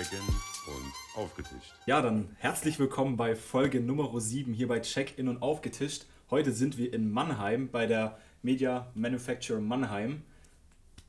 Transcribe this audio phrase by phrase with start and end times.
[0.00, 0.20] Check-in
[0.66, 1.74] und aufgetischt.
[1.84, 6.06] Ja, dann herzlich willkommen bei Folge Nummer 7 hier bei Check-in und aufgetischt.
[6.30, 10.22] Heute sind wir in Mannheim bei der Media Manufacturer Mannheim.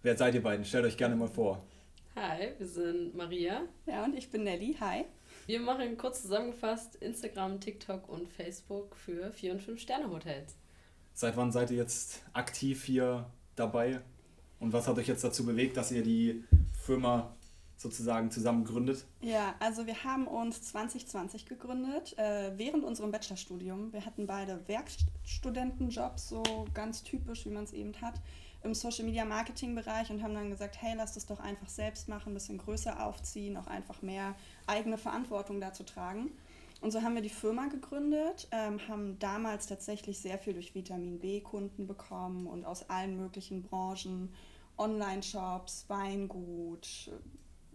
[0.03, 0.65] Wer seid ihr beiden?
[0.65, 1.63] Stellt euch gerne mal vor.
[2.17, 3.61] Hi, wir sind Maria.
[3.85, 4.75] Ja, und ich bin Nelly.
[4.81, 5.05] Hi.
[5.45, 10.57] Wir machen kurz zusammengefasst Instagram, TikTok und Facebook für 4- und 5-Sterne-Hotels.
[11.13, 14.01] Seit wann seid ihr jetzt aktiv hier dabei?
[14.59, 17.33] Und was hat euch jetzt dazu bewegt, dass ihr die Firma
[17.81, 19.05] sozusagen zusammen gründet?
[19.21, 23.91] Ja, also wir haben uns 2020 gegründet, äh, während unserem Bachelorstudium.
[23.93, 28.15] Wir hatten beide Werkstudentenjobs, so ganz typisch, wie man es eben hat,
[28.63, 32.07] im Social Media Marketing Bereich und haben dann gesagt, hey, lass das doch einfach selbst
[32.07, 34.35] machen, ein bisschen größer aufziehen, auch einfach mehr
[34.67, 36.31] eigene Verantwortung dazu tragen.
[36.81, 41.19] Und so haben wir die Firma gegründet, ähm, haben damals tatsächlich sehr viel durch Vitamin
[41.19, 44.33] B Kunden bekommen und aus allen möglichen Branchen,
[44.77, 47.11] Online-Shops, Weingut,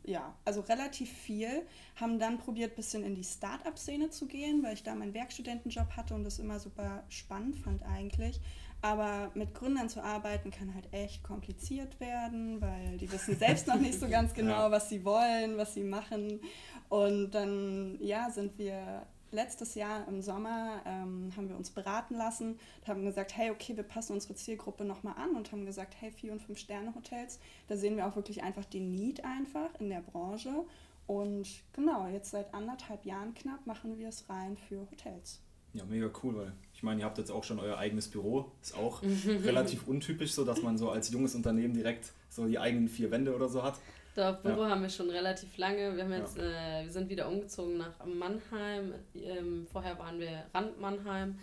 [0.06, 1.66] ja, also relativ viel.
[1.96, 5.96] Haben dann probiert, ein bisschen in die Start-up-Szene zu gehen, weil ich da meinen Werkstudentenjob
[5.96, 8.40] hatte und das immer super spannend fand eigentlich.
[8.82, 13.80] Aber mit Gründern zu arbeiten kann halt echt kompliziert werden, weil die wissen selbst noch
[13.80, 16.40] nicht so ganz genau, was sie wollen, was sie machen.
[16.88, 22.58] Und dann, ja, sind wir letztes Jahr im Sommer ähm, haben wir uns beraten lassen
[22.80, 26.10] und haben gesagt, hey, okay, wir passen unsere Zielgruppe nochmal an und haben gesagt, hey,
[26.10, 29.88] vier und fünf Sterne Hotels, da sehen wir auch wirklich einfach den Need einfach in
[29.90, 30.64] der Branche.
[31.06, 35.40] Und genau, jetzt seit anderthalb Jahren knapp machen wir es rein für Hotels.
[35.72, 38.50] Ja, mega cool, weil ich meine, ihr habt jetzt auch schon euer eigenes Büro.
[38.62, 42.88] Ist auch relativ untypisch so, dass man so als junges Unternehmen direkt so die eigenen
[42.88, 43.78] vier Wände oder so hat.
[44.16, 44.70] Doch, Büro ja.
[44.70, 45.94] haben wir schon relativ lange.
[45.94, 46.80] Wir, haben jetzt, ja.
[46.80, 48.94] äh, wir sind wieder umgezogen nach Mannheim.
[49.14, 51.38] Ähm, vorher waren wir Rand Mannheim.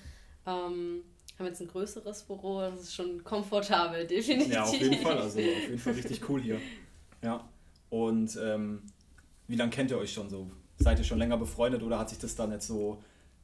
[0.47, 1.03] Ähm,
[1.37, 2.61] haben jetzt ein größeres Büro.
[2.61, 4.53] Das ist schon komfortabel, definitiv.
[4.53, 5.19] Ja, auf jeden Fall.
[5.19, 6.59] Also auf jeden Fall richtig cool hier.
[7.21, 7.47] Ja.
[7.91, 8.81] Und ähm,
[9.47, 10.49] wie lange kennt ihr euch schon so?
[10.79, 13.03] Seid ihr schon länger befreundet oder hat sich das dann jetzt so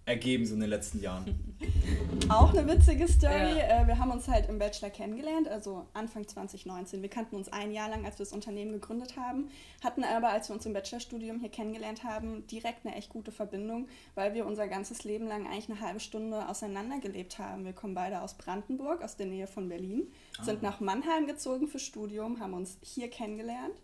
[0.10, 1.56] ergeben, so in den letzten Jahren.
[2.30, 3.58] Auch eine witzige Story.
[3.58, 3.84] Ja.
[3.84, 7.02] Äh, wir haben uns halt im Bachelor kennengelernt, also Anfang 2019.
[7.02, 9.50] Wir kannten uns ein Jahr lang, als wir das Unternehmen gegründet haben,
[9.84, 13.88] hatten aber, als wir uns im Bachelorstudium hier kennengelernt haben, direkt eine echt gute Verbindung,
[14.16, 17.66] weil wir unser ganzes Leben lang eigentlich eine halbe Stunde auseinander gelebt haben.
[17.66, 20.08] Wir kommen beide aus Brandenburg, aus der Nähe von Berlin,
[20.40, 20.44] ah.
[20.44, 23.76] sind nach Mannheim gezogen für Studium, haben uns hier kennengelernt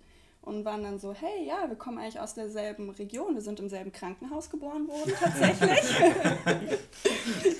[0.46, 3.68] und waren dann so, hey, ja, wir kommen eigentlich aus derselben Region, wir sind im
[3.68, 5.80] selben Krankenhaus geboren worden, tatsächlich.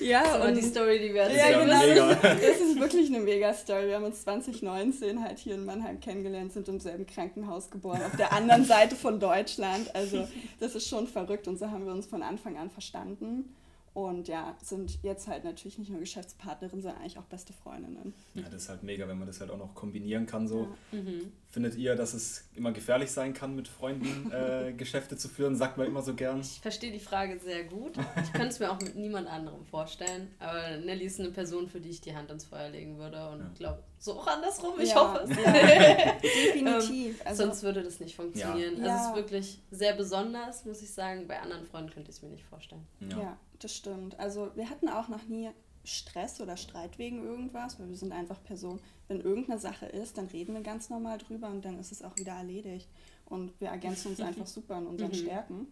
[0.00, 1.68] ja, das und die Story, die wir erzählen.
[1.68, 2.34] Ja, genau, mega.
[2.34, 3.88] das ist wirklich eine mega Story.
[3.88, 8.16] Wir haben uns 2019 halt hier in Mannheim kennengelernt, sind im selben Krankenhaus geboren, auf
[8.16, 9.94] der anderen Seite von Deutschland.
[9.94, 10.28] Also
[10.60, 13.52] das ist schon verrückt und so haben wir uns von Anfang an verstanden.
[13.96, 18.12] Und ja, sind jetzt halt natürlich nicht nur Geschäftspartnerinnen, sondern eigentlich auch beste Freundinnen.
[18.34, 20.46] Ja, das ist halt mega, wenn man das halt auch noch kombinieren kann.
[20.46, 20.68] So.
[20.92, 20.98] Ja.
[21.00, 21.32] Mhm.
[21.48, 25.56] Findet ihr, dass es immer gefährlich sein kann, mit Freunden äh, Geschäfte zu führen?
[25.56, 26.40] Sagt man immer so gern.
[26.40, 27.96] Ich verstehe die Frage sehr gut.
[28.22, 30.28] Ich könnte es mir auch mit niemand anderem vorstellen.
[30.40, 33.30] Aber Nelly ist eine Person, für die ich die Hand ins Feuer legen würde.
[33.30, 33.50] Und ja.
[33.56, 34.80] glaube, so auch andersrum.
[34.80, 35.36] Ich ja, hoffe es.
[35.36, 35.52] Ja.
[36.22, 37.20] Definitiv.
[37.20, 38.82] Ähm, also, sonst würde das nicht funktionieren.
[38.82, 41.28] Also es ist wirklich sehr besonders, muss ich sagen.
[41.28, 42.86] Bei anderen Freunden könnte ich es mir nicht vorstellen.
[43.00, 44.18] ja das stimmt.
[44.18, 45.50] Also wir hatten auch noch nie
[45.84, 50.26] Stress oder Streit wegen irgendwas, weil wir sind einfach Personen, wenn irgendeine Sache ist, dann
[50.26, 52.88] reden wir ganz normal drüber und dann ist es auch wieder erledigt.
[53.24, 55.14] Und wir ergänzen uns einfach super in unseren mhm.
[55.14, 55.66] Stärken.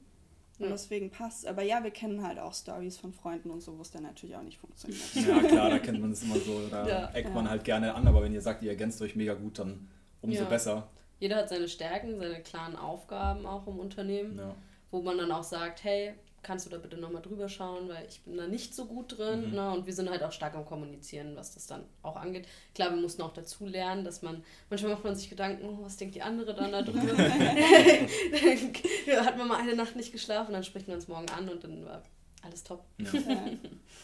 [0.59, 3.82] Und deswegen passt Aber ja, wir kennen halt auch Stories von Freunden und so, wo
[3.82, 5.03] es dann natürlich auch nicht funktioniert.
[5.15, 6.69] Ja, klar, da kennt man es immer so.
[6.70, 7.10] Da ja.
[7.12, 9.88] eckt man halt gerne an, aber wenn ihr sagt, ihr ergänzt euch mega gut, dann
[10.20, 10.48] umso ja.
[10.48, 10.88] besser.
[11.19, 14.54] Jeder hat seine Stärken, seine klaren Aufgaben auch im Unternehmen, ja.
[14.91, 16.14] wo man dann auch sagt, hey,
[16.44, 19.49] kannst du da bitte nochmal drüber schauen, weil ich bin da nicht so gut drin.
[19.49, 19.55] Mhm.
[19.55, 19.71] Ne?
[19.72, 22.47] Und wir sind halt auch stark am Kommunizieren, was das dann auch angeht.
[22.75, 25.97] Klar, wir mussten auch dazu lernen, dass man, manchmal macht man sich Gedanken, oh, was
[25.97, 27.15] denkt die andere dann da drüber?
[27.15, 27.27] dann
[29.27, 31.84] hat man mal eine Nacht nicht geschlafen, dann spricht man uns morgen an und dann
[31.84, 32.03] war
[32.43, 32.84] alles top.
[32.99, 33.11] Ja.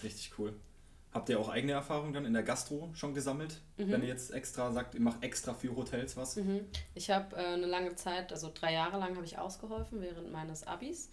[0.02, 0.54] Richtig cool.
[1.12, 3.60] Habt ihr auch eigene Erfahrungen dann in der Gastro schon gesammelt?
[3.76, 3.90] Mhm.
[3.90, 6.36] Wenn ihr jetzt extra sagt, ihr macht extra für Hotels was?
[6.36, 6.60] Mhm.
[6.94, 10.66] Ich habe äh, eine lange Zeit, also drei Jahre lang habe ich ausgeholfen während meines
[10.66, 11.10] Abis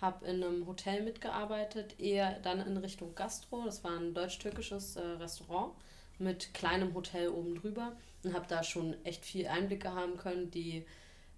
[0.00, 3.64] habe in einem Hotel mitgearbeitet, eher dann in Richtung Gastro.
[3.64, 5.72] Das war ein deutsch-türkisches äh, Restaurant
[6.18, 7.92] mit kleinem Hotel oben drüber
[8.22, 10.50] und habe da schon echt viel Einblicke haben können.
[10.50, 10.84] Die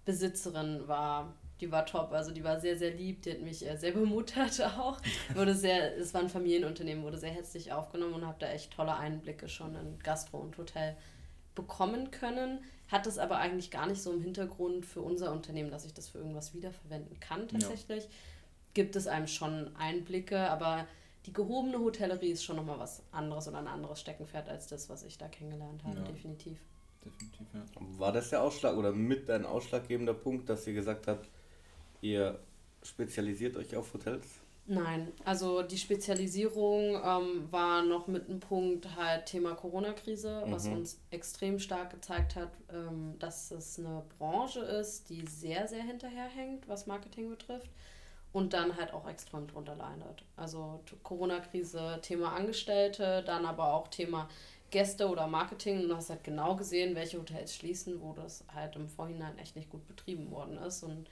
[0.05, 3.77] Besitzerin war, die war top, also die war sehr, sehr lieb, die hat mich äh,
[3.77, 4.99] sehr bemuttert auch.
[5.33, 8.95] Wurde sehr, es war ein Familienunternehmen, wurde sehr herzlich aufgenommen und habe da echt tolle
[8.95, 10.95] Einblicke schon in Gastro und Hotel
[11.55, 12.59] bekommen können.
[12.87, 16.09] Hat es aber eigentlich gar nicht so im Hintergrund für unser Unternehmen, dass ich das
[16.09, 18.03] für irgendwas wiederverwenden kann tatsächlich.
[18.03, 18.09] Ja
[18.73, 20.87] gibt es einem schon Einblicke, aber
[21.25, 25.03] die gehobene Hotellerie ist schon nochmal was anderes und ein anderes Steckenpferd als das, was
[25.03, 26.03] ich da kennengelernt habe, ja.
[26.03, 26.57] definitiv.
[27.03, 27.65] Definitiv, ja.
[27.99, 31.27] War das der Ausschlag oder mit ein ausschlaggebender Punkt, dass ihr gesagt habt,
[32.01, 32.39] Ihr
[32.83, 34.25] spezialisiert euch auf Hotels?
[34.65, 40.73] Nein, also die Spezialisierung ähm, war noch mit einem Punkt halt Thema Corona-Krise, was Mhm.
[40.73, 46.67] uns extrem stark gezeigt hat, ähm, dass es eine Branche ist, die sehr, sehr hinterherhängt,
[46.67, 47.69] was Marketing betrifft
[48.33, 50.23] und dann halt auch extrem drunter leidet.
[50.35, 54.29] Also Corona-Krise, Thema Angestellte, dann aber auch Thema
[54.69, 55.81] Gäste oder Marketing.
[55.81, 59.55] Und du hast halt genau gesehen, welche Hotels schließen, wo das halt im Vorhinein echt
[59.55, 61.09] nicht gut betrieben worden ist und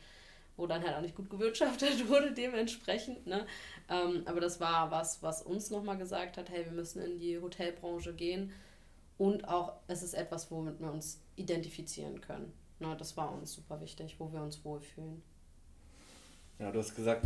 [0.55, 3.27] wo dann halt auch nicht gut gewirtschaftet wurde dementsprechend.
[3.27, 3.45] Ne?
[3.89, 7.39] Ähm, aber das war was, was uns nochmal gesagt hat, hey, wir müssen in die
[7.39, 8.51] Hotelbranche gehen
[9.17, 12.53] und auch es ist etwas, womit wir uns identifizieren können.
[12.79, 12.95] Ne?
[12.97, 15.21] Das war uns super wichtig, wo wir uns wohlfühlen.
[16.59, 17.25] Ja, du hast gesagt,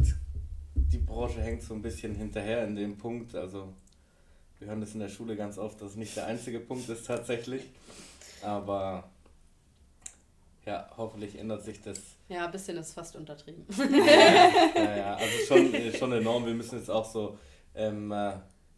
[0.75, 3.35] die Branche hängt so ein bisschen hinterher in dem Punkt.
[3.35, 3.74] Also
[4.59, 7.07] wir hören das in der Schule ganz oft, dass es nicht der einzige Punkt ist
[7.07, 7.63] tatsächlich.
[8.44, 9.09] Aber
[10.65, 12.00] ja, hoffentlich ändert sich das.
[12.30, 13.65] Ja, ein bisschen ist fast untertrieben.
[14.75, 16.45] Ja, ja, also schon, äh, schon enorm.
[16.45, 17.38] Wir müssen jetzt auch so,
[17.74, 18.33] ähm, äh,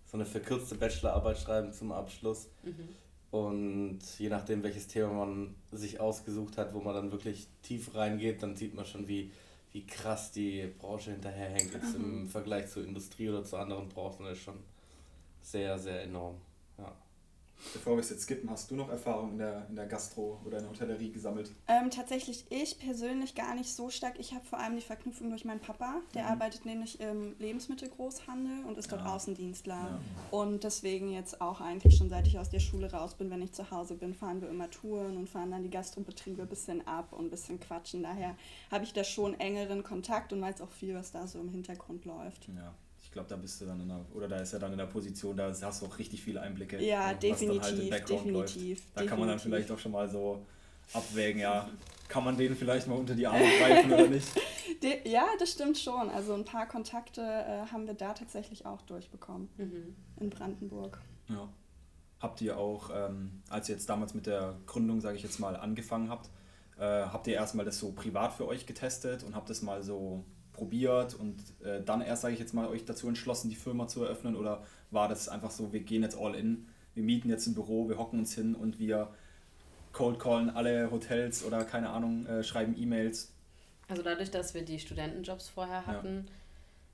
[0.06, 2.48] so eine verkürzte Bachelorarbeit schreiben zum Abschluss.
[2.63, 2.90] Mhm.
[3.31, 8.42] Und je nachdem, welches Thema man sich ausgesucht hat, wo man dann wirklich tief reingeht,
[8.42, 9.31] dann sieht man schon, wie,
[9.75, 11.74] wie krass die Branche hinterherhängt.
[11.74, 14.57] Jetzt im Vergleich zur Industrie oder zu anderen Branchen ist schon
[15.42, 16.38] sehr, sehr enorm.
[17.57, 17.72] Ja.
[17.74, 20.57] Bevor wir es jetzt skippen, hast du noch Erfahrung in der, in der Gastro oder
[20.57, 21.52] in der Hotellerie gesammelt?
[21.68, 24.19] Ähm, tatsächlich ich persönlich gar nicht so stark.
[24.19, 25.96] Ich habe vor allem die Verknüpfung durch meinen Papa.
[26.13, 26.30] Der Mhm.
[26.30, 29.16] arbeitet nämlich im Lebensmittelgroßhandel und ist dort Ah.
[29.16, 29.74] Außendienstler.
[29.75, 30.00] Ja.
[30.31, 33.52] Und deswegen jetzt auch eigentlich schon seit ich aus der Schule raus bin, wenn ich
[33.54, 37.13] zu Hause bin, fahren wir immer Touren und fahren dann die Gastrobetriebe ein bisschen ab
[37.13, 38.04] und ein bisschen quatschen.
[38.04, 38.36] Daher
[38.72, 42.06] habe ich da schon engeren Kontakt und weiß auch viel, was da so im Hintergrund
[42.06, 42.48] läuft.
[42.48, 42.74] Ja,
[43.15, 45.35] glaube, da bist du dann in der, oder da ist er dann in der Position,
[45.35, 46.79] da hast du auch richtig viele Einblicke.
[46.85, 48.09] Ja, was dann halt im definitiv, läuft.
[48.56, 48.83] definitiv.
[48.94, 49.44] Da kann man dann definitiv.
[49.44, 50.45] vielleicht auch schon mal so
[50.94, 51.67] abwägen, ja,
[52.07, 54.27] kann man denen vielleicht mal unter die Arme greifen oder nicht?
[54.83, 56.09] De ja, das stimmt schon.
[56.09, 59.95] Also ein paar Kontakte äh, haben wir da tatsächlich auch durchbekommen Mhm.
[60.19, 61.00] in Brandenburg.
[61.29, 61.50] Ja.
[62.19, 65.56] Habt ihr auch, ähm, als ihr jetzt damals mit der Gründung, sage ich jetzt mal,
[65.56, 66.29] angefangen habt,
[66.77, 70.23] äh, habt ihr erstmal das so privat für euch getestet und habt das mal so
[70.56, 74.04] probiert und äh, dann erst, sage ich jetzt mal, euch dazu entschlossen, die Firma zu
[74.04, 74.36] eröffnen?
[74.36, 77.90] Oder war das einfach so, wir gehen jetzt all in, wir mieten jetzt ein Büro,
[77.90, 79.10] wir hocken uns hin und wir
[79.92, 83.31] cold callen alle Hotels oder keine Ahnung, äh, schreiben E-Mails?
[83.88, 86.28] Also dadurch, dass wir die Studentenjobs vorher hatten,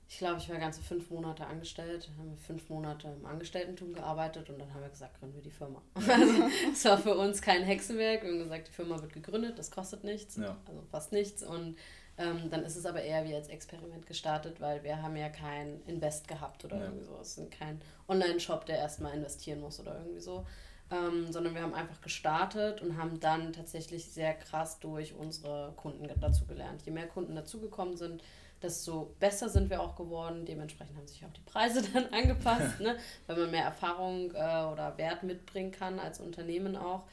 [0.08, 4.50] ich glaube, ich war ganze fünf Monate angestellt, haben wir fünf Monate im Angestelltentum gearbeitet
[4.50, 5.80] und dann haben wir gesagt, gründen wir die Firma.
[5.94, 8.22] Also es war für uns kein Hexenwerk.
[8.22, 10.56] Wir haben gesagt, die Firma wird gegründet, das kostet nichts, Ja.
[10.66, 11.42] also fast nichts.
[11.42, 11.76] Und
[12.18, 15.82] ähm, dann ist es aber eher wie als Experiment gestartet, weil wir haben ja kein
[15.86, 16.84] Invest gehabt oder Ja.
[16.84, 17.18] irgendwie so.
[17.20, 20.46] Es ist kein Online-Shop, der erstmal investieren muss oder irgendwie so.
[20.90, 26.06] Ähm, sondern wir haben einfach gestartet und haben dann tatsächlich sehr krass durch unsere Kunden
[26.20, 26.82] dazu gelernt.
[26.84, 28.22] Je mehr Kunden dazugekommen sind,
[28.60, 30.44] desto besser sind wir auch geworden.
[30.44, 32.98] Dementsprechend haben sich auch die Preise dann angepasst, ne?
[33.26, 37.04] weil man mehr Erfahrung äh, oder Wert mitbringen kann als Unternehmen auch.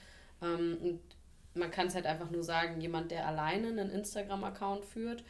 [0.41, 0.99] Ähm, und
[1.59, 5.23] man kann es halt einfach nur sagen, jemand, der alleine einen Instagram-Account führt,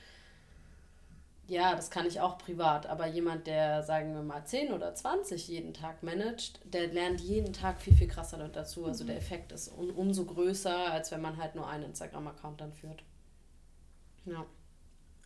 [1.50, 5.48] ja, das kann ich auch privat, aber jemand, der, sagen wir mal, 10 oder 20
[5.48, 8.86] jeden Tag managt, der lernt jeden Tag viel, viel krasser dazu.
[8.86, 12.72] Also der Effekt ist um, umso größer, als wenn man halt nur einen Instagram-Account dann
[12.72, 13.04] führt.
[14.26, 14.46] Ja.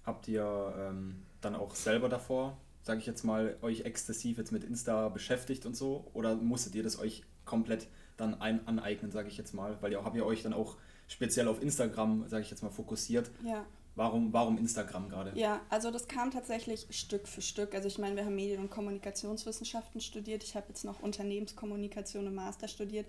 [0.05, 4.63] Habt ihr ähm, dann auch selber davor, sage ich jetzt mal, euch exzessiv jetzt mit
[4.63, 6.09] Insta beschäftigt und so?
[6.13, 9.77] Oder musstet ihr das euch komplett dann ein aneignen, sage ich jetzt mal?
[9.81, 13.29] Weil ihr habt ihr euch dann auch speziell auf Instagram, sage ich jetzt mal, fokussiert.
[13.45, 13.65] Ja.
[13.95, 15.37] Warum, warum Instagram gerade?
[15.37, 17.75] Ja, also das kam tatsächlich Stück für Stück.
[17.75, 20.43] Also ich meine, wir haben Medien- und Kommunikationswissenschaften studiert.
[20.43, 23.05] Ich habe jetzt noch Unternehmenskommunikation im Master studiert.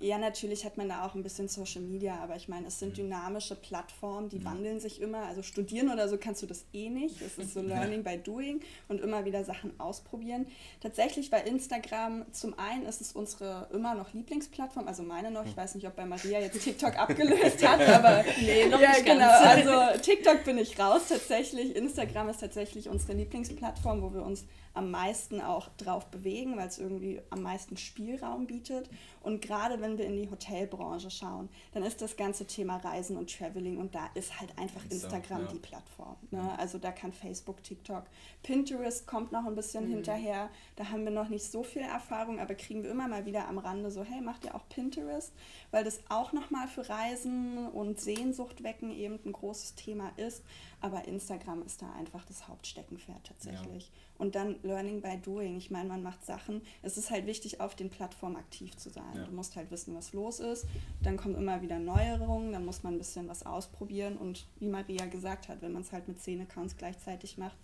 [0.00, 2.96] Ja, natürlich hat man da auch ein bisschen Social Media, aber ich meine, es sind
[2.96, 5.26] dynamische Plattformen, die wandeln sich immer.
[5.26, 7.20] Also studieren oder so kannst du das eh nicht.
[7.20, 10.46] Es ist so Learning by Doing und immer wieder Sachen ausprobieren.
[10.80, 15.44] Tatsächlich bei Instagram, zum einen ist es unsere immer noch Lieblingsplattform, also meine noch.
[15.46, 19.04] Ich weiß nicht, ob bei Maria jetzt TikTok abgelöst hat, aber Nee, noch ja, nicht
[19.04, 19.18] genau.
[19.18, 19.68] ganz.
[19.68, 21.74] Also TikTok bin ich raus tatsächlich.
[21.74, 24.44] Instagram ist tatsächlich unsere Lieblingsplattform, wo wir uns
[24.78, 28.88] am meisten auch drauf bewegen, weil es irgendwie am meisten Spielraum bietet.
[29.20, 33.36] Und gerade wenn wir in die Hotelbranche schauen, dann ist das ganze Thema Reisen und
[33.36, 35.52] Traveling und da ist halt einfach Insta, Instagram ja.
[35.52, 36.16] die Plattform.
[36.30, 36.56] Ne?
[36.58, 38.04] Also da kann Facebook, TikTok,
[38.42, 39.94] Pinterest kommt noch ein bisschen Mhm.
[39.94, 40.48] hinterher.
[40.76, 43.58] Da haben wir noch nicht so viel Erfahrung, aber kriegen wir immer mal wieder am
[43.58, 45.32] Rande so, hey, macht ihr auch Pinterest?
[45.72, 50.44] Weil das auch nochmal für Reisen und Sehnsucht wecken eben ein großes Thema ist.
[50.80, 53.90] Aber Instagram ist da einfach das Hauptsteckenpferd tatsächlich.
[54.16, 55.56] Und dann Learning by Doing.
[55.56, 56.62] Ich meine, man macht Sachen.
[56.82, 59.04] Es ist halt wichtig, auf den Plattformen aktiv zu sein.
[59.14, 59.24] Ja.
[59.24, 60.66] Du musst halt wissen, was los ist.
[61.02, 64.16] Dann kommen immer wieder Neuerungen, dann muss man ein bisschen was ausprobieren.
[64.16, 67.56] Und wie Maria gesagt hat, wenn man es halt mit zehn Accounts gleichzeitig macht,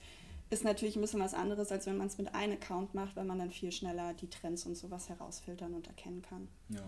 [0.50, 3.24] ist natürlich ein bisschen was anderes, als wenn man es mit einem Account macht, weil
[3.24, 6.48] man dann viel schneller die Trends und sowas herausfiltern und erkennen kann.
[6.68, 6.82] Ja.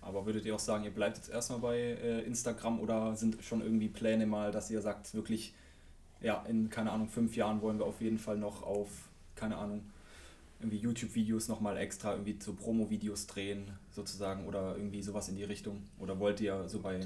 [0.00, 3.60] Aber würdet ihr auch sagen, ihr bleibt jetzt erstmal bei äh, Instagram oder sind schon
[3.60, 5.54] irgendwie Pläne mal, dass ihr sagt, wirklich,
[6.20, 8.88] ja, in, keine Ahnung, fünf Jahren wollen wir auf jeden Fall noch auf,
[9.34, 9.82] keine Ahnung,
[10.60, 15.84] irgendwie YouTube-Videos nochmal extra irgendwie so Promo-Videos drehen, sozusagen, oder irgendwie sowas in die Richtung?
[15.98, 17.00] Oder wollt ihr so bei,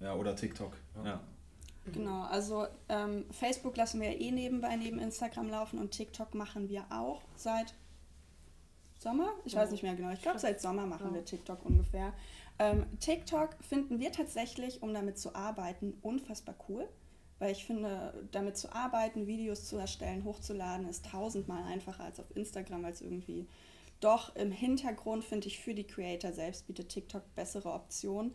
[0.00, 1.04] ja, oder TikTok, ja.
[1.04, 1.20] Ja.
[1.92, 6.68] Genau, also ähm, Facebook lassen wir ja eh nebenbei neben Instagram laufen und TikTok machen
[6.70, 7.74] wir auch seit
[8.98, 9.28] Sommer?
[9.44, 9.60] Ich Ja.
[9.60, 10.10] weiß nicht mehr genau.
[10.10, 11.14] Ich glaube, seit Sommer machen Ja.
[11.14, 12.14] wir TikTok ungefähr.
[12.58, 16.88] Ähm, TikTok finden wir tatsächlich, um damit zu arbeiten, unfassbar cool.
[17.44, 22.34] Weil ich finde, damit zu arbeiten, Videos zu erstellen, hochzuladen, ist tausendmal einfacher als auf
[22.34, 23.46] Instagram, weil es irgendwie
[24.00, 28.34] doch im Hintergrund, finde ich, für die Creator selbst bietet TikTok bessere Optionen.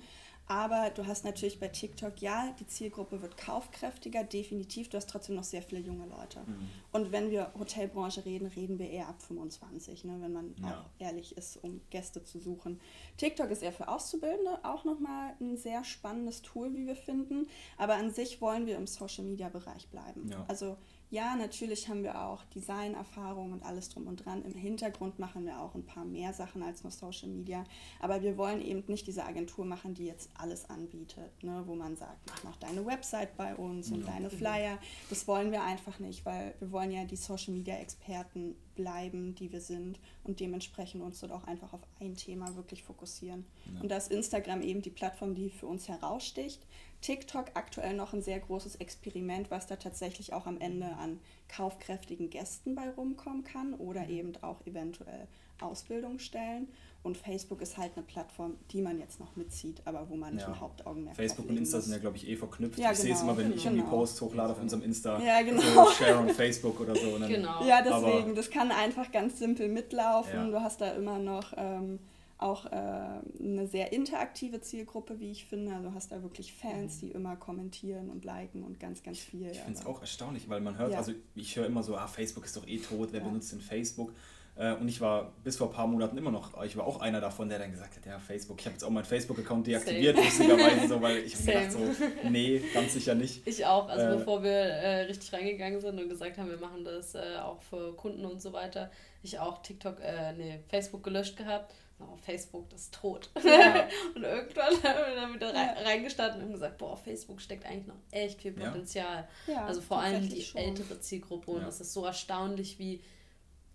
[0.52, 4.90] Aber du hast natürlich bei TikTok, ja, die Zielgruppe wird kaufkräftiger, definitiv.
[4.90, 6.40] Du hast trotzdem noch sehr viele junge Leute.
[6.40, 6.70] Mhm.
[6.92, 10.72] Und wenn wir Hotelbranche reden, reden wir eher ab 25, ne, wenn man Ja.
[10.82, 12.80] auch ehrlich ist, um Gäste zu suchen.
[13.18, 17.48] TikTok ist eher für Auszubildende auch nochmal ein sehr spannendes Tool, wie wir finden.
[17.78, 20.30] Aber an sich wollen wir im Social-Media-Bereich bleiben.
[20.32, 20.46] Ja.
[20.48, 20.78] Also
[21.12, 24.44] ja, natürlich haben wir auch Designerfahrung und alles drum und dran.
[24.46, 27.64] Im Hintergrund machen wir auch ein paar mehr Sachen als nur Social Media.
[28.00, 31.64] Aber wir wollen eben nicht diese Agentur machen, die jetzt alles anbietet, ne?
[31.66, 34.12] wo man sagt, mach noch deine Website bei uns und Ja.
[34.12, 34.78] deine Flyer.
[35.10, 39.52] Das wollen wir einfach nicht, weil wir wollen ja die Social Media Experten bleiben, die
[39.52, 43.46] wir sind und dementsprechend uns dort auch einfach auf ein Thema wirklich fokussieren.
[43.74, 43.82] Ja.
[43.82, 46.66] Und da ist Instagram eben die Plattform, die für uns heraussticht.
[47.02, 52.30] TikTok aktuell noch ein sehr großes Experiment, was da tatsächlich auch am Ende an kaufkräftigen
[52.30, 54.10] Gästen bei rumkommen kann oder Mhm.
[54.10, 55.28] eben auch eventuell
[55.62, 56.68] Ausbildungsstellen.
[57.02, 60.42] Und Facebook ist halt eine Plattform, die man jetzt noch mitzieht, aber wo man nicht
[60.46, 60.50] Ja.
[60.54, 61.86] ein Hauptaugenmerk Facebook und Insta muss.
[61.86, 62.78] sind ja, glaube ich, eh verknüpft.
[62.78, 63.96] Ja, ich sehe es genau, immer, wenn ich irgendwie genau.
[63.96, 65.18] Posts hochlade auf unserem Insta.
[65.22, 65.62] Ja, genau.
[65.62, 67.08] So Share on Facebook oder so.
[67.16, 67.64] Und dann, Genau.
[67.66, 70.34] Ja, Aber- deswegen, das kann einfach ganz simpel mitlaufen.
[70.36, 70.48] Ja.
[70.50, 72.00] Du hast da immer noch ähm,
[72.40, 75.74] auch äh, eine sehr interaktive Zielgruppe, wie ich finde.
[75.76, 79.52] Also du hast da wirklich Fans, die immer kommentieren und liken und ganz, ganz viel.
[79.52, 80.98] Ich finde es aber- auch erstaunlich, weil man hört, Ja.
[81.00, 83.28] also ich höre immer so, ah, Facebook ist doch eh tot, wer Ja.
[83.28, 84.14] benutzt denn Facebook?
[84.56, 87.22] Äh, Und ich war bis vor ein paar Monaten immer noch, ich war auch einer
[87.22, 90.88] davon, der dann gesagt hat, ja, Facebook, ich habe jetzt auch meinen Facebook-Account deaktiviert, lustigerweise
[90.88, 93.46] so, weil ich habe mir gedacht so, nee, ganz sicher nicht.
[93.48, 96.84] Ich auch, also Äh, bevor wir äh, richtig reingegangen sind und gesagt haben, wir machen
[96.84, 98.92] das äh, auch für Kunden und so weiter,
[99.24, 101.74] ich auch TikTok, äh, nee, Facebook gelöscht gehabt.
[102.00, 103.30] Oh, Facebook, das ist tot.
[103.44, 103.88] Ja.
[104.16, 105.74] und irgendwann haben wir dann wieder Ja.
[105.84, 108.54] reingestanden und gesagt, boah, Facebook steckt eigentlich noch echt viel.
[108.54, 109.28] Potenzial.
[109.48, 110.62] Ja, also vor allem die schon.
[110.62, 113.02] ältere Zielgruppe und es ist so erstaunlich, wie,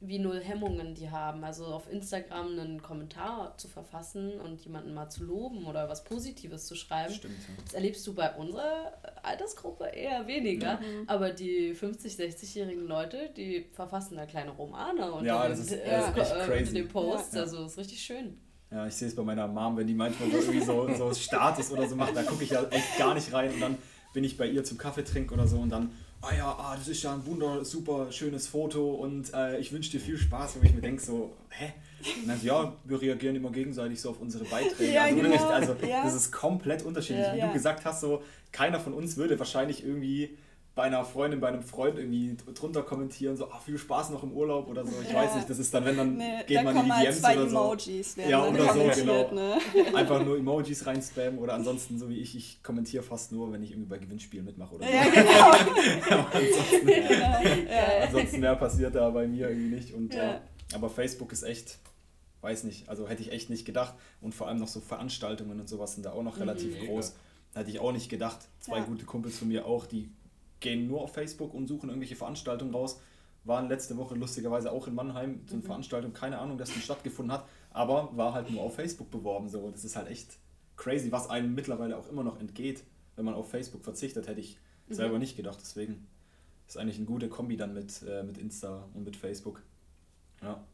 [0.07, 1.45] wie null Hemmungen die haben.
[1.45, 6.67] Also auf Instagram einen Kommentar zu verfassen und jemanden mal zu loben oder was Positives
[6.67, 7.13] zu schreiben.
[7.15, 7.35] Stimmt.
[7.49, 7.55] Ja.
[7.65, 8.93] Das erlebst du bei unserer
[9.23, 11.05] Altersgruppe eher weniger, Mhm.
[11.09, 15.73] aber die 50-, 60-jährigen Leute, die verfassen da kleine Romane unter, Ja, den, das ist-
[15.73, 16.75] äh, das ist echt äh, crazy.
[16.75, 17.35] den Posts.
[17.35, 17.41] Ja.
[17.43, 18.39] Also das ist richtig schön.
[18.71, 21.71] Ja, ich sehe es bei meiner Mom, wenn die manchmal so irgendwie so, so Status
[21.71, 23.79] oder so macht, da gucke ich ja echt gar nicht rein und dann
[24.13, 25.93] bin ich bei ihr zum Kaffee trinken oder so und dann,
[26.25, 29.91] ah ja, ah, das ist ja ein wunder, super schönes Foto und äh, ich wünsche
[29.91, 31.73] dir viel Spaß, wo ich mir denke so, hä?
[32.23, 34.93] Und dann ja, wir reagieren immer gegenseitig so auf unsere Beiträge.
[34.93, 35.51] Ja, also, wirklich, genau.
[35.51, 36.05] also Ja.
[36.05, 37.27] das ist komplett unterschiedlich.
[37.27, 37.37] Ja.
[37.37, 40.37] Wie du gesagt hast, so, keiner von uns würde wahrscheinlich irgendwie
[40.75, 44.33] bei einer Freundin, bei einem Freund irgendwie drunter kommentieren, so, ah, viel Spaß noch im
[44.33, 44.91] Urlaub oder so.
[45.03, 45.17] Ich Ja.
[45.23, 47.37] weiß nicht, das ist dann, wenn dann Nee, geht man in die halt DMs zwei
[47.39, 49.31] oder so Emojis, werden Ja, oder so, genau.
[49.33, 49.59] ne?
[49.95, 53.71] einfach nur Emojis reinspammen oder ansonsten so wie ich, ich kommentiere fast nur, wenn ich
[53.71, 54.93] irgendwie bei Gewinnspielen mitmache oder so.
[54.93, 56.21] Ja, genau.
[56.21, 56.89] Aber ansonsten,
[57.71, 58.07] ja.
[58.07, 59.95] ansonsten mehr passiert da bei mir irgendwie nicht.
[59.95, 60.25] Und, Ja.
[60.25, 60.41] ja.
[60.75, 61.79] Aber Facebook ist echt,
[62.41, 63.95] weiß nicht, also hätte ich echt nicht gedacht.
[64.21, 66.87] Und vor allem noch so Veranstaltungen und sowas sind da auch noch relativ Mega.
[66.87, 67.15] groß.
[67.55, 68.39] Hätte ich auch nicht gedacht.
[68.59, 68.85] Zwei Ja.
[68.85, 70.11] gute Kumpels von mir auch, die
[70.65, 73.01] gehen nur auf Facebook und suchen irgendwelche Veranstaltungen raus.
[73.45, 77.33] Waren letzte Woche lustigerweise auch in Mannheim so eine Veranstaltung, keine Ahnung, dass die stattgefunden
[77.33, 79.49] hat, aber war halt nur auf Facebook beworben.
[79.49, 79.71] So.
[79.71, 80.39] Das ist halt echt
[80.77, 82.83] crazy, was einem mittlerweile auch immer noch entgeht,
[83.15, 85.59] wenn man auf Facebook verzichtet, hätte ich selber nicht gedacht.
[85.61, 86.07] Deswegen
[86.67, 89.63] ist eigentlich eine gute Kombi dann mit, äh, mit Insta und mit Facebook.
[90.43, 90.65] Ja.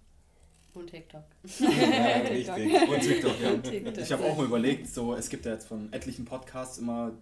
[0.72, 1.24] Und TikTok.
[1.58, 2.88] Ja, richtig.
[2.88, 3.56] Und TikTok, ja.
[3.70, 3.98] TikTok.
[3.98, 7.12] Ich habe auch mal überlegt, so es gibt ja jetzt von etlichen Podcasts immer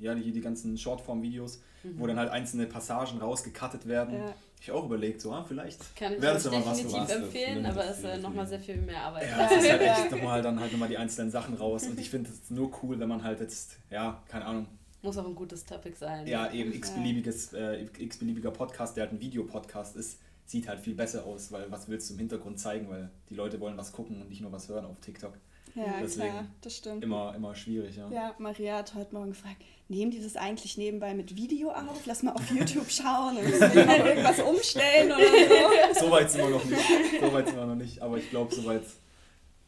[0.00, 1.60] ja, die, die ganzen Shortform-Videos,
[1.96, 4.14] wo dann halt einzelne Passagen rausgecuttet werden.
[4.18, 4.34] Ja.
[4.60, 6.86] Ich habe auch überlegt, so ah, vielleicht Kann ich wäre das ja mal was für
[6.86, 7.22] definitiv was.
[7.22, 9.28] empfehlen, aber das es ist äh, viel, nochmal sehr viel mehr Arbeit.
[9.30, 11.86] Ja, es ist halt echt nochmal dann halt nochmal die einzelnen Sachen raus.
[11.86, 14.66] Und ich finde es nur cool, wenn man halt jetzt, ja, keine Ahnung,
[15.02, 16.26] Muss auch ein gutes Topic sein.
[16.26, 21.24] ja, eben x-beliebiges, äh, x-beliebiger Podcast, der halt ein Videopodcast ist, sieht halt viel besser
[21.24, 24.30] aus, weil was willst du im Hintergrund zeigen, weil die Leute wollen was gucken und
[24.30, 25.34] nicht nur was hören auf TikTok.
[25.74, 27.02] Ja, Deswegen klar, das stimmt.
[27.02, 28.08] Immer, immer schwierig, ja.
[28.10, 29.56] Ja, Maria hat heute Morgen gefragt,
[29.88, 32.06] nehmen die das eigentlich nebenbei mit Video auf?
[32.06, 36.04] Lass mal auf YouTube schauen und noch irgendwas umstellen oder so.
[36.06, 36.80] So weit sind wir noch nicht.
[37.20, 38.02] So weit sind wir noch nicht.
[38.02, 38.84] Aber ich glaube, so weit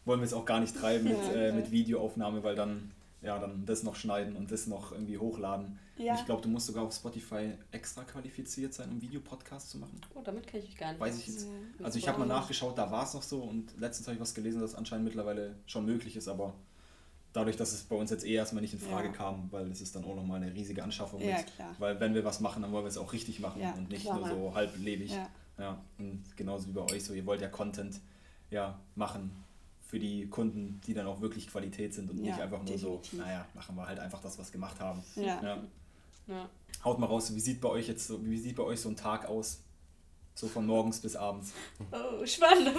[0.05, 1.53] wollen wir es auch gar nicht treiben mit, Ja, äh, okay.
[1.57, 2.93] mit Videoaufnahme, weil dann,
[3.23, 5.79] ja, dann das noch schneiden und das noch irgendwie hochladen.
[5.97, 6.15] Ja.
[6.15, 10.01] Ich glaube, du musst sogar auf Spotify extra qualifiziert sein, um Videopodcasts zu machen.
[10.15, 11.01] Oh, damit kenne ich mich gar nicht.
[11.01, 11.47] Weiß ich jetzt.
[11.79, 11.85] Ja.
[11.87, 14.35] Also ich habe mal nachgeschaut, da war es noch so und letztens habe ich was
[14.35, 16.55] gelesen, dass anscheinend mittlerweile schon möglich ist, aber
[17.33, 19.15] dadurch, dass es bei uns jetzt eh erstmal nicht in Frage Ja.
[19.15, 21.75] kam, weil es ist dann auch nochmal eine riesige Anschaffung Ja, mit, klar.
[21.79, 24.05] weil wenn wir was machen, dann wollen wir es auch richtig machen Ja, und nicht
[24.05, 24.19] klar.
[24.19, 25.13] nur so halblebig.
[25.13, 25.29] Ja.
[25.59, 27.99] Ja, und genauso wie bei euch so, ihr wollt ja Content
[28.51, 29.31] ja, machen
[29.87, 33.13] für die Kunden, die dann auch wirklich Qualität sind und Ja, nicht einfach nur definitiv.
[33.13, 35.03] so, naja, machen wir halt einfach das, was wir gemacht haben.
[35.15, 35.41] Ja.
[35.43, 35.63] Ja.
[36.27, 36.49] Ja.
[36.85, 38.97] Haut mal raus, wie sieht bei euch jetzt so, wie sieht bei euch so ein
[38.97, 39.61] Tag aus?
[40.39, 41.55] So von morgens bis abends.
[41.91, 42.77] Oh, spannend.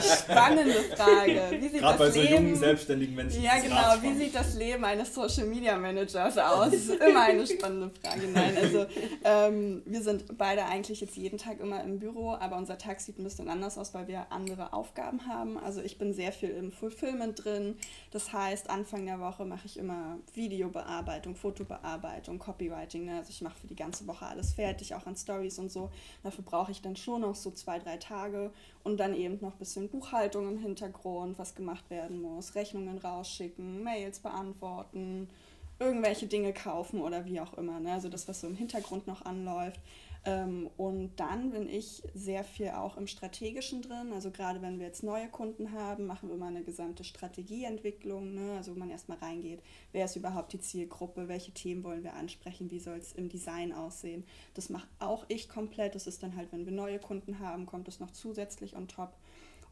[0.00, 1.42] Spannende Frage.
[1.50, 3.42] Wie sieht Gerade bei das so Leben jungen, selbstständigen Menschen.
[3.42, 4.00] Ja, genau.
[4.00, 6.72] Wie sieht das Leben eines Social Media Managers aus?
[6.88, 8.28] Immer eine spannende Frage.
[8.32, 8.86] Nein, also
[9.24, 13.18] ähm, wir sind beide eigentlich jetzt jeden Tag immer im Büro, aber unser Tag sieht
[13.18, 15.58] ein bisschen anders aus, weil wir andere Aufgaben haben.
[15.58, 17.76] Also ich bin sehr viel im Fulfillment drin.
[18.12, 23.06] Das heißt, Anfang der Woche mache ich immer Videobearbeitung, Fotobearbeitung, Copywriting.
[23.06, 23.16] Ne?
[23.18, 25.90] Also ich mache für die ganze Woche alles fertig, auch an Stories und so.
[26.36, 28.50] Dafür brauche ich dann schon noch so zwei, drei Tage
[28.84, 33.82] und dann eben noch ein bisschen Buchhaltung im Hintergrund, was gemacht werden muss, Rechnungen rausschicken,
[33.82, 35.30] Mails beantworten,
[35.78, 37.80] irgendwelche Dinge kaufen oder wie auch immer.
[37.80, 37.92] Ne?
[37.92, 39.80] Also das, was so im Hintergrund noch anläuft.
[40.26, 44.12] Ähm, und dann bin ich sehr viel auch im Strategischen drin.
[44.12, 48.34] Also gerade wenn wir jetzt neue Kunden haben, machen wir mal eine gesamte Strategieentwicklung.
[48.34, 48.54] Ne?
[48.56, 52.70] Also wo man erstmal reingeht, wer ist überhaupt die Zielgruppe, welche Themen wollen wir ansprechen,
[52.70, 54.24] wie soll es im Design aussehen.
[54.54, 55.94] Das mache auch ich komplett.
[55.94, 59.14] Das ist dann halt, wenn wir neue Kunden haben, kommt es noch zusätzlich on top.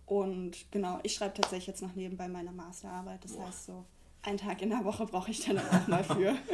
[0.06, 3.24] Und genau, ich schreibe tatsächlich jetzt noch nebenbei meine Masterarbeit.
[3.24, 3.84] Das heißt so,
[4.22, 6.36] einen Tag in der Woche brauche ich dann auch mal für.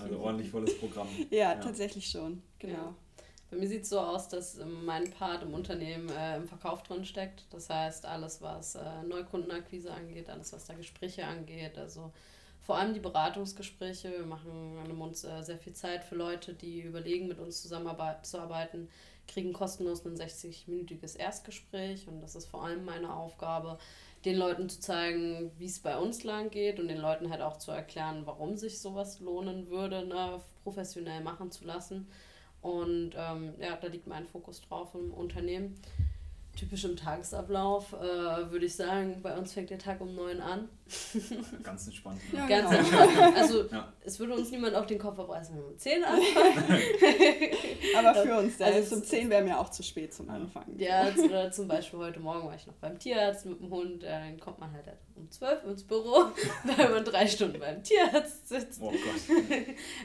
[0.00, 1.06] Also ordentlich volles Programm.
[1.30, 2.42] ja, tatsächlich schon.
[2.58, 2.74] Genau.
[2.74, 2.94] Ja.
[3.50, 6.82] Bei mir sieht es so aus, dass ähm, mein Part im Unternehmen äh, im Verkauf
[6.82, 7.46] drin steckt.
[7.50, 12.12] Das heißt, alles, was äh, Neukundenakquise angeht, alles, was da Gespräche angeht, also
[12.60, 14.10] vor allem die Beratungsgespräche.
[14.10, 18.90] Wir machen nehmen uns äh, sehr viel Zeit für Leute, die überlegen, mit uns zusammenzuarbeiten,
[19.26, 23.78] kriegen kostenlos ein 60-minütiges Erstgespräch und das ist vor allem meine Aufgabe,
[24.26, 27.56] den Leuten zu zeigen, wie es bei uns lang geht und den Leuten halt auch
[27.56, 32.06] zu erklären, warum sich sowas lohnen würde, ne, professionell machen zu lassen.
[32.62, 35.74] Und ähm, ja, da liegt mein Fokus drauf im Unternehmen.
[36.56, 40.68] Typisch im Tagesablauf äh, würde ich sagen, bei uns fängt der Tag um neun an.
[41.62, 42.20] Ganz entspannt.
[42.32, 42.80] Ja, Ganz genau.
[43.00, 43.36] entspannt.
[43.36, 43.92] Also Ja.
[44.04, 46.82] es würde uns niemand auf den Kopf abreißen, wenn wir um 10 anfangen.
[47.96, 50.64] Aber für uns Also selbst es um 10 wäre mir auch zu spät zum Anfang.
[50.76, 54.02] Ja, oder zum Beispiel heute Morgen war ich noch beim Tierarzt mit dem Hund.
[54.02, 56.24] Äh, dann kommt man halt um 12 ins Büro,
[56.64, 58.80] weil man drei Stunden beim Tierarzt sitzt.
[58.82, 59.46] Oh Gott.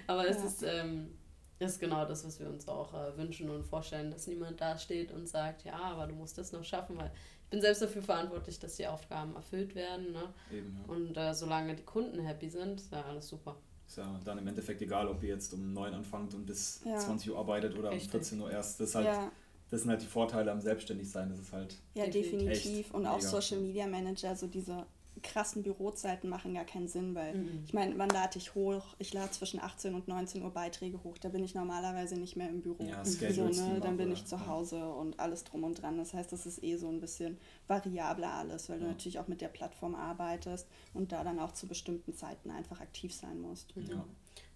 [0.06, 0.46] Aber es Ja.
[0.46, 1.18] ist, ähm,
[1.64, 5.12] ist genau das, was wir uns auch äh, wünschen und vorstellen, dass niemand da steht
[5.12, 7.12] und sagt, ja, aber du musst das noch schaffen, weil
[7.44, 10.12] ich bin selbst dafür verantwortlich, dass die Aufgaben erfüllt werden.
[10.12, 10.34] Ne?
[10.52, 10.94] Eben, ja.
[10.94, 13.56] Und äh, solange die Kunden happy sind, ist ja alles super.
[13.88, 16.98] Ist ja dann im Endeffekt egal, ob ihr jetzt um 9 anfangt und bis Ja.
[16.98, 18.08] 20 Uhr arbeitet oder Richtig.
[18.08, 18.80] um 14 Uhr erst.
[18.80, 19.32] Das, ist halt, Ja,
[19.70, 21.30] das sind halt die Vorteile am Selbstständigsein.
[21.30, 22.92] Das ist halt, ja, Definitiv.
[22.94, 23.28] Und auch mega.
[23.28, 24.86] Social Media Manager, so diese
[25.22, 27.64] krassen Bürozeiten machen gar keinen Sinn, weil Mhm.
[27.66, 28.96] ich meine, wann lade ich hoch?
[28.98, 31.18] Ich lade zwischen 18 und 19 Uhr Beiträge hoch.
[31.18, 32.84] Da bin ich normalerweise nicht mehr im Büro.
[32.84, 33.80] Ja, so, Schedules, die ne?
[33.80, 34.48] Dann bin ich zu ja.
[34.48, 35.98] Hause und alles drum und dran.
[35.98, 38.92] Das heißt, das ist eh so ein bisschen variabler alles, weil du Ja.
[38.92, 43.14] natürlich auch mit der Plattform arbeitest und da dann auch zu bestimmten Zeiten einfach aktiv
[43.14, 43.76] sein musst.
[43.76, 43.86] Mhm.
[43.90, 44.06] ja.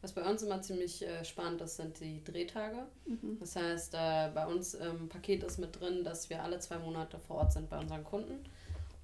[0.01, 2.85] Was bei uns immer ziemlich äh, spannend ist, sind die Drehtage.
[3.05, 3.37] Mhm.
[3.39, 7.19] Das heißt, äh, bei uns im Paket ist mit drin, dass wir alle zwei Monate
[7.19, 8.43] vor Ort sind bei unseren Kunden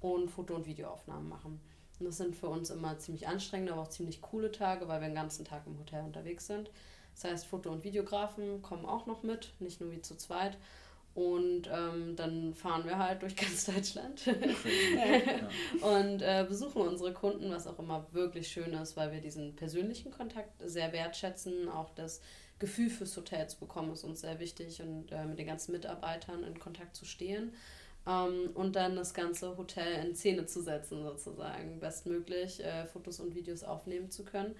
[0.04, 1.60] und Foto- und Videoaufnahmen machen.
[1.98, 5.08] Und das sind für uns immer ziemlich anstrengende, aber auch ziemlich coole Tage, weil wir
[5.08, 6.70] den ganzen Tag im Hotel unterwegs sind.
[7.14, 10.58] Das heißt, Foto- und Videografen kommen auch noch mit, nicht nur wie zu zweit.
[11.14, 14.26] Und ähm, dann fahren wir halt durch ganz Deutschland
[15.80, 20.10] und äh, besuchen unsere Kunden, was auch immer wirklich schön ist, weil wir diesen persönlichen
[20.10, 21.70] Kontakt sehr wertschätzen.
[21.70, 22.20] Auch das
[22.58, 26.42] Gefühl fürs Hotel zu bekommen ist uns sehr wichtig und äh, mit den ganzen Mitarbeitern
[26.42, 27.54] in Kontakt zu stehen.
[28.06, 33.34] Ähm, und dann das ganze Hotel in Szene zu setzen, sozusagen, bestmöglich äh, Fotos und
[33.34, 34.54] Videos aufnehmen zu können.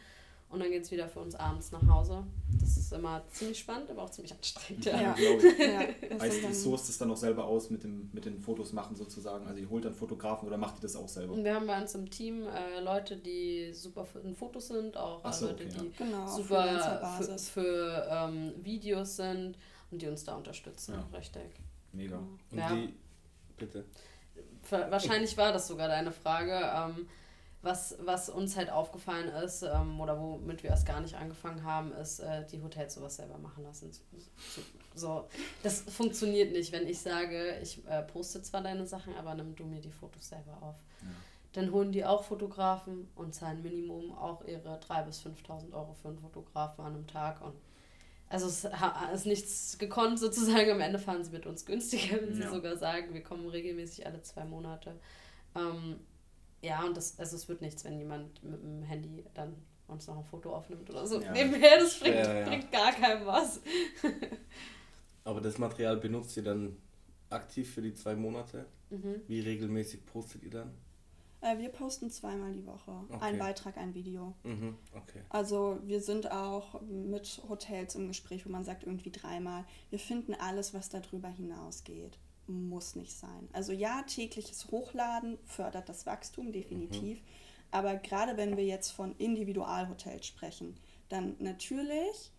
[0.50, 2.22] Und dann geht es wieder für uns abends nach Hause.
[2.61, 4.85] Das ist immer ziemlich spannend, aber auch ziemlich anstrengend.
[4.85, 5.00] Ja.
[5.00, 5.14] Ja.
[5.18, 8.38] Ja, das Heißt, ihr dann- sourced es dann auch selber aus mit, dem, mit den
[8.38, 9.46] Fotos machen sozusagen?
[9.48, 11.33] Also ihr holt dann Fotografen oder macht ihr das auch selber?
[11.33, 14.96] Und wir haben bei uns im Team äh, Leute, die super für in Fotos sind,
[14.96, 19.59] auch so, Leute, okay, die Genau, auf super für, für ähm, Videos sind
[19.90, 20.94] und die uns da unterstützen.
[20.94, 21.18] Ja.
[21.18, 21.42] Richtig.
[21.92, 22.18] Mega.
[22.50, 22.74] Und Ja.
[22.74, 22.94] die,
[23.56, 23.84] bitte.
[24.70, 26.52] Wahrscheinlich war das sogar deine Frage.
[26.52, 27.08] Ähm,
[27.64, 31.92] was, was uns halt aufgefallen ist, ähm, oder womit wir erst gar nicht angefangen haben,
[31.92, 33.90] ist, äh, die Hotels sowas selber machen lassen.
[34.94, 35.26] So,
[35.62, 39.64] das funktioniert nicht, wenn ich sage, ich äh, poste zwar deine Sachen, aber nimm du
[39.64, 40.76] mir die Fotos selber auf.
[41.54, 46.08] Dann holen die auch Fotografen und zahlen Minimum auch ihre 3.000 bis 5.000 Euro für
[46.08, 47.40] einen Fotografen an einem Tag.
[47.40, 47.54] Und
[48.28, 50.70] also es ist nichts gekonnt sozusagen.
[50.70, 52.50] Am Ende fahren sie mit uns günstiger, wenn sie Ja.
[52.50, 54.98] sogar sagen, wir kommen regelmäßig alle zwei Monate.
[55.54, 56.00] Ähm,
[56.62, 59.54] ja, und das, also es wird nichts, wenn jemand mit dem Handy dann
[59.87, 61.20] uns noch ein Foto aufnimmt oder so.
[61.20, 61.30] Ja.
[61.32, 62.48] Nebenher, das bringt, ja.
[62.48, 63.60] bringt gar keinem was.
[65.24, 66.76] Aber das Material benutzt ihr dann
[67.30, 68.66] aktiv für die zwei Monate?
[68.90, 69.22] Mhm.
[69.26, 70.70] Wie regelmäßig postet ihr dann?
[71.44, 72.90] Äh, wir posten zweimal die Woche.
[73.09, 73.18] Okay.
[73.20, 74.35] Ein Beitrag, ein Video.
[74.44, 75.20] Mhm, okay.
[75.28, 80.35] Also wir sind auch mit Hotels im Gespräch, wo man sagt irgendwie dreimal, wir finden
[80.35, 82.18] alles, was darüber hinausgeht.
[82.46, 83.48] Muss nicht sein.
[83.52, 87.22] Also ja, tägliches Hochladen fördert das Wachstum definitiv.
[87.70, 90.76] Aber gerade wenn wir jetzt von Individualhotels sprechen,
[91.09, 92.33] dann natürlich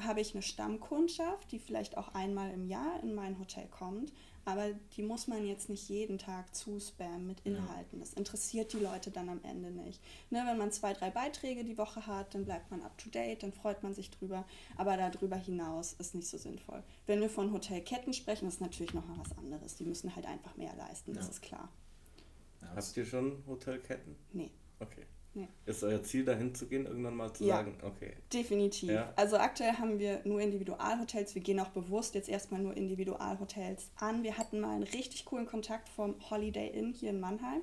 [0.00, 4.12] habe ich eine Stammkundschaft, die vielleicht auch einmal im Jahr in mein Hotel kommt,
[4.46, 7.98] aber die muss man jetzt nicht jeden Tag zuspammen mit Inhalten.
[8.00, 10.00] Das interessiert die Leute dann am Ende nicht.
[10.30, 13.42] Ne, wenn man zwei, drei Beiträge die Woche hat, dann bleibt man up to date,
[13.42, 16.82] dann freut man sich drüber, aber darüber hinaus ist nicht so sinnvoll.
[17.06, 19.76] Wenn wir von Hotelketten sprechen, ist natürlich nochmal was anderes.
[19.76, 21.30] Die müssen halt einfach mehr leisten, das Ja.
[21.32, 21.68] ist klar.
[22.62, 24.16] Ja, das- Habt ihr schon Hotelketten?
[24.32, 24.50] Nee.
[24.80, 25.04] Okay.
[25.36, 25.48] Nee.
[25.66, 27.56] Ist euer Ziel dahin zu gehen, irgendwann mal zu Ja.
[27.56, 28.14] sagen, okay.
[28.32, 28.88] Definitiv.
[28.90, 29.12] Ja.
[29.16, 31.34] Also aktuell haben wir nur Individualhotels.
[31.34, 34.22] Wir gehen auch bewusst jetzt erstmal nur Individualhotels an.
[34.22, 37.60] Wir hatten mal einen richtig coolen Kontakt vom Holiday Inn hier in Mannheim,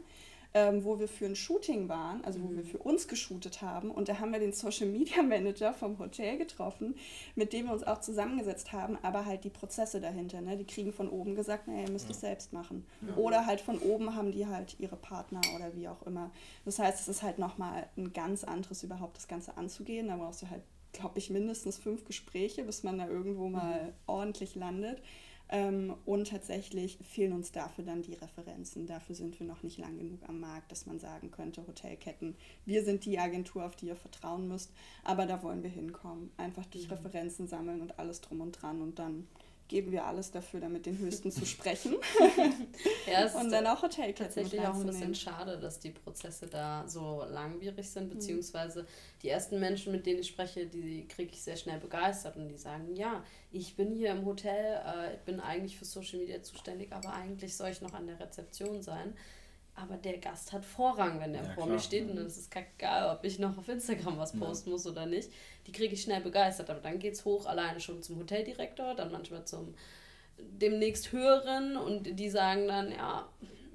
[0.56, 3.90] ähm, wo wir für ein Shooting waren, also wo wir für uns geshootet haben.
[3.90, 6.96] Und da haben wir den Social Media Manager vom Hotel getroffen,
[7.36, 10.42] mit dem wir uns auch zusammengesetzt haben, aber halt die Prozesse dahinter.
[10.42, 10.58] Ne?
[10.58, 12.86] Die kriegen von oben gesagt, naja, ihr müsst es selbst machen.
[13.16, 16.32] Oder halt von oben haben die halt ihre Partner oder wie auch immer.
[16.66, 20.08] Das heißt, es ist halt nochmal ein ganz anderes, überhaupt das Ganze anzugehen.
[20.08, 20.62] Da brauchst du halt,
[20.92, 25.02] glaube ich, mindestens fünf Gespräche, bis man da irgendwo mal ordentlich landet.
[25.54, 28.88] Ähm, und tatsächlich fehlen uns dafür dann die Referenzen.
[28.88, 32.36] Dafür sind wir noch nicht lang genug am Markt, dass man sagen könnte, Hotelketten,
[32.66, 34.72] wir sind die Agentur, auf die ihr vertrauen müsst.
[35.04, 36.32] Aber da wollen wir hinkommen.
[36.38, 38.82] Einfach durch Referenzen sammeln und alles drum und dran.
[38.82, 39.28] Und dann
[39.74, 41.96] geben wir alles dafür, damit den Höchsten zu sprechen.
[43.12, 47.24] Ja, und dann auch Hotelketten tatsächlich auch ein bisschen schade, dass die Prozesse da so
[47.28, 48.10] langwierig sind, Mhm.
[48.14, 48.86] beziehungsweise
[49.24, 52.58] die ersten Menschen, mit denen ich spreche, die kriege ich sehr schnell begeistert und die
[52.58, 56.94] sagen, ja, ich bin hier im Hotel, äh, ich bin eigentlich für Social Media zuständig,
[56.94, 59.16] aber eigentlich soll ich noch an der Rezeption sein.
[59.76, 61.76] Aber der Gast hat Vorrang, wenn der Ja, vor klar.
[61.76, 64.86] mir steht und dann ist es egal, ob ich noch auf Instagram was posten muss
[64.86, 65.32] oder nicht.
[65.66, 69.12] Die kriege ich schnell begeistert, aber dann geht es hoch alleine schon zum Hoteldirektor, dann
[69.12, 69.74] manchmal zum
[70.38, 73.28] demnächst höheren und die sagen dann, ja,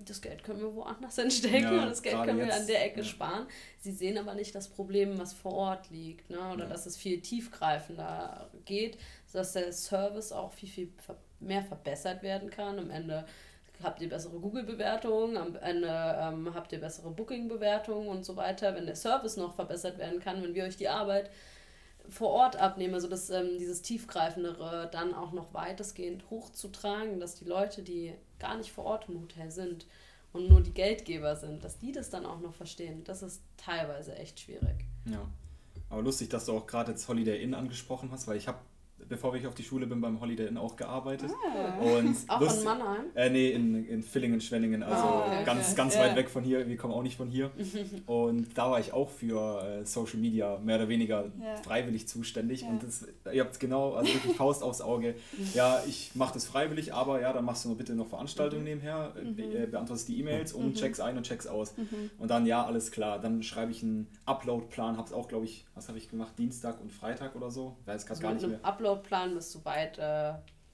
[0.04, 2.84] das Geld können wir woanders hinstecken Ja, und das Geld können wir jetzt, an der
[2.84, 3.04] Ecke ja.
[3.04, 3.46] sparen.
[3.78, 6.38] Sie sehen aber nicht das Problem, was vor Ort liegt, ne?
[6.52, 6.70] oder Ja.
[6.70, 8.98] dass es viel tiefgreifender geht,
[9.32, 10.92] dass der Service auch viel, viel
[11.40, 12.78] mehr verbessert werden kann.
[12.78, 13.26] Am Ende
[13.82, 18.96] habt ihr bessere Google-Bewertungen, am ähm, habt ihr bessere Booking-Bewertungen und so weiter, wenn der
[18.96, 21.30] Service noch verbessert werden kann, wenn wir euch die Arbeit
[22.08, 27.44] vor Ort abnehmen, also dass ähm, dieses tiefgreifendere dann auch noch weitestgehend hochzutragen, dass die
[27.44, 29.86] Leute, die gar nicht vor Ort im Hotel sind
[30.32, 34.16] und nur die Geldgeber sind, dass die das dann auch noch verstehen, das ist teilweise
[34.16, 34.84] echt schwierig.
[35.06, 35.20] Ja.
[35.90, 38.58] Aber lustig, dass du auch gerade jetzt Holiday Inn angesprochen hast, weil ich habe,
[39.08, 41.30] bevor ich auf die Schule bin, beim Holiday Inn auch gearbeitet.
[41.80, 43.04] Und Auch lust- in Mannheim?
[43.14, 45.76] Äh, nee, in, in Villingen, Schwenningen, also Ah, okay, ganz, okay.
[45.76, 46.00] ganz Ja.
[46.02, 46.66] weit weg von hier.
[46.68, 47.50] Wir kommen auch nicht von hier.
[48.06, 51.56] und da war ich auch für äh, Social Media mehr oder weniger Ja.
[51.62, 52.62] freiwillig zuständig.
[52.62, 52.68] Ja.
[52.68, 55.14] Und das, ihr habt es genau, also wirklich Faust aufs Auge.
[55.54, 59.12] Ja, ich mache das freiwillig, aber ja, dann machst du noch bitte noch Veranstaltungen nebenher,
[59.16, 61.74] äh, be äh, beantwortest die E-Mails und checkst ein und checkst aus.
[62.18, 63.18] Und dann, ja, alles klar.
[63.18, 66.32] Dann schreibe ich einen Upload-Plan, hab's auch, glaube ich, was habe ich gemacht?
[66.38, 67.76] Dienstag und Freitag oder so.
[67.86, 68.58] Weiß gerade gar mit nicht mehr.
[68.98, 70.02] Uploadplan bist du weit, äh,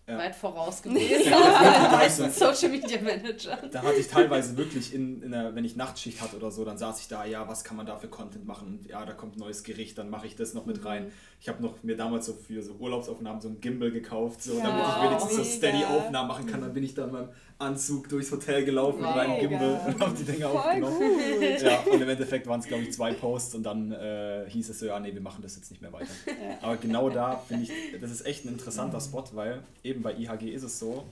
[0.07, 0.19] Ja.
[0.19, 1.31] weit voraus gewesen.
[1.31, 3.57] Ja, Social Media Manager.
[3.71, 6.77] Da hatte ich teilweise wirklich, in, in der, wenn ich Nachtschicht hatte oder so, dann
[6.77, 8.69] saß ich da, ja, was kann man da für Content machen?
[8.69, 11.11] Und ja, da kommt ein neues Gericht, dann mache ich das noch mit rein.
[11.45, 14.63] Ich habe noch mir damals so für so Urlaubsaufnahmen so ein Gimbal gekauft, so, Ja,
[14.65, 15.51] damit ich wenigstens so mega.
[15.51, 16.63] steady Aufnahmen machen kann.
[16.63, 17.29] Dann bin ich dann in meinem
[17.59, 19.49] Anzug durchs Hotel gelaufen mit meinem Mega.
[19.49, 20.99] Gimbal und habe die Dinge Voll aufgenommen.
[20.99, 21.61] gut.
[21.63, 24.79] Ja, und im Endeffekt waren es, glaube ich, zwei Posts und dann äh, hieß es
[24.79, 26.07] so, ja, nee, wir machen das jetzt nicht mehr weiter.
[26.27, 26.33] Ja.
[26.63, 30.45] Aber genau da finde ich, das ist echt ein interessanter Spot, weil eben bei IHG
[30.49, 31.05] ist es so,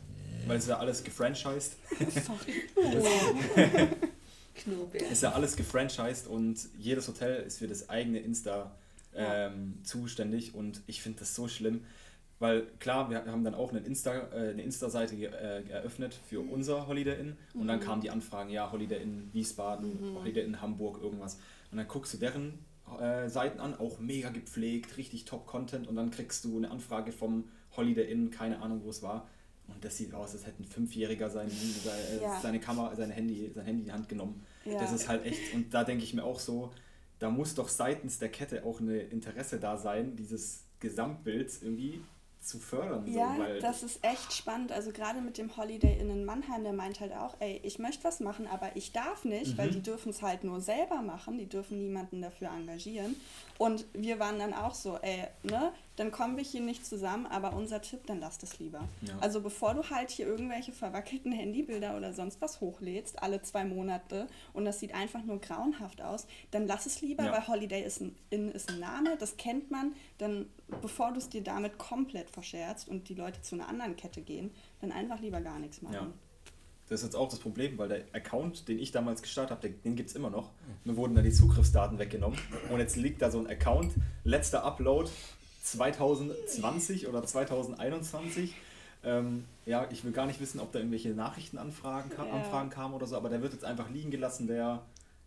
[0.47, 1.77] weil es ja alles gefranchised
[4.55, 5.11] Knurrbär.
[5.11, 8.71] ist ja alles gefranchised und jedes Hotel ist für das eigene Insta
[9.15, 11.85] ähm, zuständig und ich finde das so schlimm.
[12.39, 16.41] Weil klar, wir haben dann auch eine Insta, äh, eine Insta-Seite ge- äh, eröffnet für
[16.41, 21.01] unser Holiday Inn und dann kamen die Anfragen, ja, Holiday Inn Wiesbaden, Holiday Inn Hamburg,
[21.01, 21.39] irgendwas.
[21.71, 22.59] Und dann guckst du deren
[23.01, 27.45] äh, Seiten an, auch mega gepflegt, richtig top-Content und dann kriegst du eine Anfrage vom
[27.77, 29.29] Holiday Inn, keine Ahnung, wo es war.
[29.69, 32.41] Und das sieht aus, als hätte ein Fünfjähriger sein, seine, Ja.
[32.41, 34.43] seine Kamera, sein Handy, sein Handy in die Hand genommen.
[34.65, 34.81] Ja.
[34.81, 36.73] Das ist halt echt, und da denke ich mir auch so,
[37.23, 42.03] da muss doch seitens der Kette auch ein Interesse da sein, dieses Gesamtbild irgendwie
[42.41, 43.07] zu fördern.
[43.07, 44.73] Ja, so, weil das ist echt spannend.
[44.73, 48.03] Also gerade mit dem Holiday Inn in Mannheim, der meint halt auch, ey, ich möchte
[48.03, 49.73] was machen, aber ich darf nicht, weil Mhm.
[49.75, 53.15] die dürfen es halt nur selber machen, die dürfen niemanden dafür engagieren.
[53.59, 57.53] Und wir waren dann auch so, ey, ne, dann kommen wir hier nicht zusammen, aber
[57.53, 58.89] unser Tipp, dann lass das lieber.
[59.03, 59.17] Ja.
[59.21, 64.27] Also bevor du halt hier irgendwelche verwackelten Handybilder oder sonst was hochlädst, alle zwei Monate,
[64.53, 67.33] und das sieht einfach nur grauenhaft aus, dann lass es lieber, Ja.
[67.33, 70.47] weil Holiday ist ein, Inn ist ein Name, das kennt man, dann
[70.81, 74.51] bevor du es dir damit komplett verscherzt und die Leute zu einer anderen Kette gehen,
[74.81, 75.95] dann einfach lieber gar nichts machen.
[75.95, 76.13] Ja.
[76.93, 79.97] Das ist jetzt auch das Problem, weil der Account, den ich damals gestartet habe, den,
[79.97, 80.51] gibt es immer noch.
[80.85, 82.39] Mir wurden da die Zugriffsdaten weggenommen.
[82.71, 85.09] Und jetzt liegt da so ein Account, letzter Upload
[85.63, 88.55] 2020 oder 2021.
[89.05, 92.67] Ähm, ja, ich will gar nicht wissen, ob da irgendwelche Nachrichtenanfragen ka Ja.
[92.69, 94.83] Kamen oder so, aber der wird jetzt einfach liegen gelassen, der,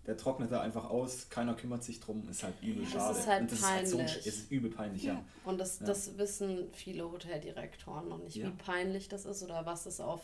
[0.07, 3.19] der trocknet da einfach aus, keiner kümmert sich drum, ist halt übel Das schade.
[3.19, 4.27] ist halt Und das ist halt so peinlich.
[4.27, 5.13] ist übel peinlich, ja.
[5.15, 5.23] Ja.
[5.43, 5.87] Und das, Ja.
[5.87, 10.21] das wissen viele Hoteldirektoren noch nicht, wie peinlich das ist oder was es auf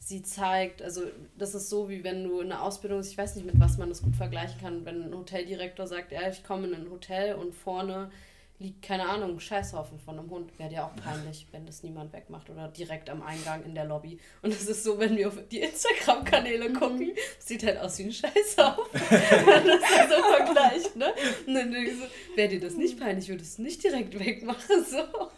[0.00, 0.82] sie zeigt.
[0.82, 1.02] Also
[1.38, 3.90] das ist so, wie wenn du in der Ausbildung, ich weiß nicht, mit was man
[3.90, 7.54] das gut vergleichen kann, wenn ein Hoteldirektor sagt, ja, ich komme in ein Hotel und
[7.54, 8.10] vorne
[8.58, 10.58] liegt, keine Ahnung, ein Scheißhaufen von einem Hund.
[10.58, 14.18] Wäre dir auch peinlich, wenn das niemand wegmacht oder direkt am Eingang in der Lobby.
[14.42, 18.12] Und es ist so, wenn wir auf die Instagram-Kanäle gucken, sieht halt aus wie ein
[18.12, 19.00] Scheißhaufen.
[19.10, 21.12] wenn das dann so vergleicht, ne?
[21.46, 22.04] Und dann denke ich so,
[22.36, 25.30] wäre dir das nicht peinlich, würdest du es nicht direkt wegmachen, so.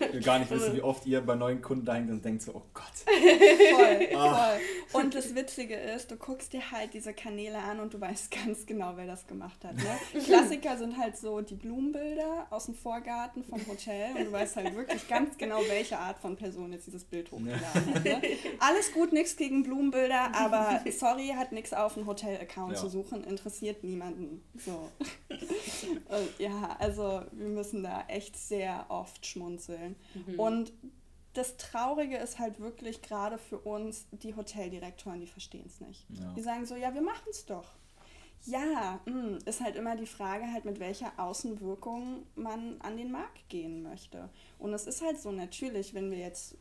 [0.00, 2.42] Ich will gar nicht wissen, wie oft ihr bei neuen Kunden da hängt und denkt
[2.42, 2.84] so, oh Gott.
[3.04, 4.50] Voll, Ah.
[4.90, 5.02] voll.
[5.02, 8.66] Und das Witzige ist, du guckst dir halt diese Kanäle an und du weißt ganz
[8.66, 9.74] genau, wer das gemacht hat.
[9.76, 10.20] Ne?
[10.24, 14.74] Klassiker sind halt so die Blumenbilder aus dem Vorgarten vom Hotel und du weißt halt
[14.76, 18.04] wirklich ganz genau, welche Art von Person jetzt dieses Bild hochgeladen hat.
[18.04, 18.22] Ne?
[18.58, 22.78] Alles gut, nichts gegen Blumenbilder, aber sorry, hat nichts auf einen Hotel-Account Ja.
[22.78, 24.42] zu suchen, interessiert niemanden.
[24.64, 24.90] So.
[25.28, 29.96] Und ja, also wir müssen da echt sehr oft schmunzeln.
[30.36, 30.72] Und
[31.34, 36.06] das Traurige ist halt wirklich gerade für uns, die Hoteldirektoren, die verstehen es nicht.
[36.08, 36.32] Ja.
[36.32, 37.74] Die sagen so, ja, wir machen es doch.
[38.46, 43.48] Ja, mh, ist halt immer die Frage halt, mit welcher Außenwirkung man an den Markt
[43.48, 44.30] gehen möchte.
[44.58, 46.56] Und es ist halt so natürlich, wenn wir jetzt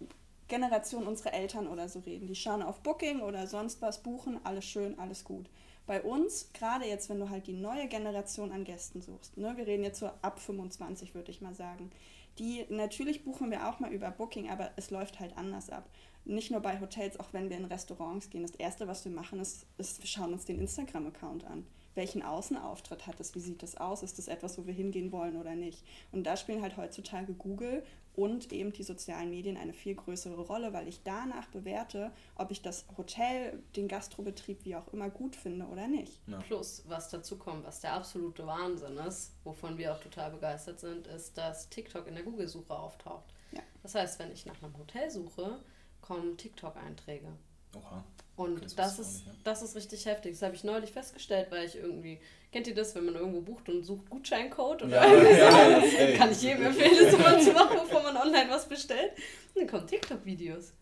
[0.48, 4.66] Generation unserer Eltern oder so reden, die schauen auf Booking oder sonst was, buchen, alles
[4.66, 5.50] schön, alles gut.
[5.88, 9.68] Bei uns, gerade jetzt, wenn du halt die neue Generation an Gästen suchst, ne, wir
[9.68, 11.92] reden jetzt so ab 25, würde ich mal sagen,
[12.38, 15.90] die natürlich buchen wir auch mal über Booking, aber es läuft halt anders ab.
[16.26, 18.42] Nicht nur bei Hotels, auch wenn wir in Restaurants gehen.
[18.42, 21.66] Das erste, was wir machen, ist, ist wir schauen uns den Instagram-Account an.
[21.94, 23.36] Welchen Außenauftritt hat es?
[23.36, 24.04] Wie sieht das aus?
[24.04, 25.84] Ist das etwas, wo wir hingehen wollen oder nicht?
[26.12, 27.84] Und da spielen halt heutzutage Google
[28.16, 32.62] und eben die sozialen Medien eine viel größere Rolle, weil ich danach bewerte, ob ich
[32.62, 36.22] das Hotel, den Gastrobetrieb, wie auch immer, gut finde oder nicht.
[36.28, 36.40] Ja.
[36.40, 41.08] Plus, was dazu kommt, was der absolute Wahnsinn ist, wovon wir auch total begeistert sind,
[41.08, 43.34] ist, dass TikTok in der Google-Suche auftaucht.
[43.52, 43.62] Ja.
[43.84, 45.60] Das heißt, wenn ich nach einem Hotel suche,
[46.02, 47.32] kommen TikTok-Einträge.
[47.76, 48.04] Oha.
[48.38, 49.34] Und Okay, das das, ist, nicht, ja.
[49.46, 50.34] das ist richtig heftig.
[50.34, 52.20] Das habe ich neulich festgestellt, weil ich irgendwie,
[52.52, 54.84] kennt ihr das, wenn man irgendwo bucht und sucht Gutscheincode?
[54.84, 56.18] Oder Ja, ja, das, ey.
[56.18, 59.12] kann ich jedem empfehlen, das immer zu machen, bevor man online was bestellt.
[59.54, 60.74] Und dann kommen TikTok-Videos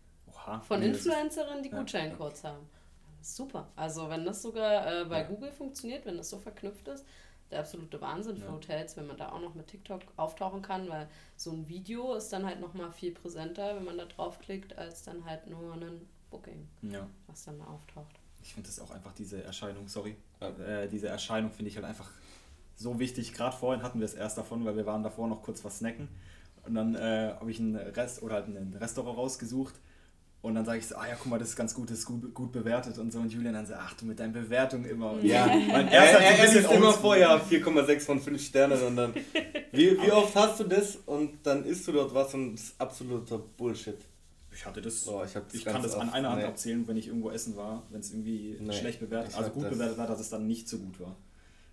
[0.66, 1.78] von Influencerinnen, die ja.
[1.78, 2.68] Gutscheincodes haben.
[3.22, 3.68] Super.
[3.76, 5.26] Also wenn das sogar äh, bei Ja.
[5.28, 7.06] Google funktioniert, wenn das so verknüpft ist,
[7.50, 8.52] der absolute Wahnsinn für Ja.
[8.52, 12.30] Hotels, wenn man da auch noch mit TikTok auftauchen kann, weil so ein Video ist
[12.32, 16.68] dann halt nochmal viel präsenter, wenn man da draufklickt, als dann halt nur ein Booking,
[16.82, 17.06] Ja.
[17.26, 18.14] was dann da auftaucht.
[18.42, 22.10] Ich finde das auch einfach diese Erscheinung, sorry, äh, diese Erscheinung finde ich halt einfach
[22.76, 23.32] so wichtig.
[23.32, 26.08] Gerade vorhin hatten wir es erst davon, weil wir waren davor noch kurz was snacken.
[26.66, 29.74] Und dann äh, habe ich ein Rest oder halt ein Restaurant rausgesucht.
[30.42, 32.04] Und dann sage ich so, ah ja, guck mal, das ist ganz gut, das ist
[32.04, 33.18] gut, gut bewertet und so.
[33.18, 35.12] Und Julian dann so, ach du mit deinen Bewertungen immer.
[35.12, 36.92] Und Ja, Weil er, er ist er, er liest immer oldschool.
[37.00, 39.14] vor, ja, 4,6 von 5 Sternen und dann,
[39.72, 42.80] wie, wie oft hast du das und dann isst du dort was und es ist
[42.80, 43.96] absoluter Bullshit.
[44.54, 45.04] Ich hatte das.
[45.04, 46.46] Boah, ich ich kann das an einer Hand nee.
[46.46, 49.98] abzählen, wenn ich irgendwo essen war, wenn es irgendwie Nee, schlecht bewertet, also gut bewertet
[49.98, 51.16] war, dass es dann nicht so gut war.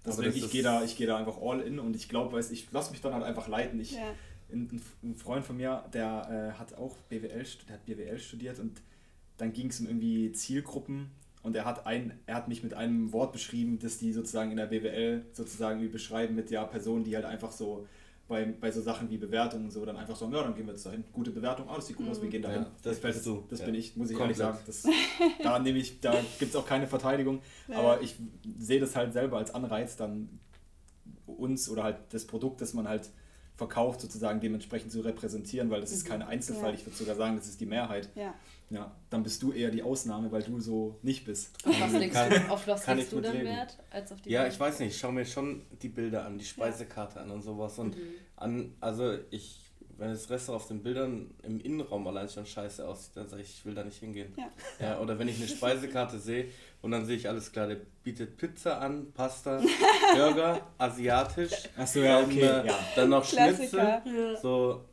[0.06, 2.72] Deswegen, ich gehe da, ich gehe da einfach all in und ich glaube, weiß ich
[2.72, 3.80] lasse mich dann halt einfach leiten.
[3.80, 4.13] Ich, Ja.
[4.52, 8.82] ein, ein Freund von mir, der äh, hat auch BWL, der hat BWL studiert und
[9.38, 11.12] dann ging es um irgendwie Zielgruppen
[11.44, 14.58] und er hat ein, er hat mich mit einem Wort beschrieben, das die sozusagen in
[14.58, 17.88] der BWL sozusagen beschreiben mit ja Personen, die halt einfach so
[18.32, 20.72] bei, bei so Sachen wie Bewertungen und so dann einfach sagen, ja, dann gehen wir
[20.74, 21.04] jetzt dahin.
[21.12, 22.62] Gute Bewertung, oh, das sieht gut aus, wir gehen dahin.
[22.63, 23.44] Ja, das es- du.
[23.50, 23.65] Das Ja.
[23.65, 24.39] bin ich, muss ich Komplett.
[24.39, 24.63] ehrlich sagen.
[24.65, 27.41] Das, da nehme ich, da gibt es auch keine Verteidigung.
[27.67, 27.76] Nee.
[27.76, 28.15] Aber ich
[28.58, 30.39] sehe das halt selber als Anreiz, dann
[31.26, 33.10] uns oder halt das Produkt, das man halt
[33.58, 36.76] verkauft, sozusagen dementsprechend zu repräsentieren, weil das ist kein Einzelfall, Ja.
[36.76, 38.10] ich würde sogar sagen, das ist die Mehrheit.
[38.71, 38.77] Ja.
[38.81, 41.51] Ja, dann bist du eher die Ausnahme, weil du so nicht bist.
[41.67, 43.43] Auf was legst Kann- du, auf was legst du mitleben.
[43.47, 44.53] Wert als auf die Ja, Bewertung?
[44.55, 47.77] ich weiß nicht, ich schaue mir schon die Bilder an, die Speisekarte an und sowas.
[47.79, 47.97] Und
[48.38, 49.60] an, also ich,
[49.97, 53.49] wenn das Restaurant auf den Bildern im Innenraum allein schon scheiße aussieht, dann sage ich,
[53.49, 54.34] ich will da nicht hingehen.
[54.38, 54.49] Ja.
[54.79, 56.45] Ja, oder wenn ich eine Speisekarte sehe
[56.81, 59.62] und dann sehe ich alles klar, der bietet Pizza an, Pasta,
[60.15, 61.51] Burger, asiatisch.
[61.77, 62.39] Achso, ja, okay.
[62.47, 62.79] Dann, äh, ja.
[62.95, 64.01] dann noch Klassiker.
[64.01, 64.31] Schnitzel.
[64.34, 64.39] Ja.
[64.41, 64.86] So.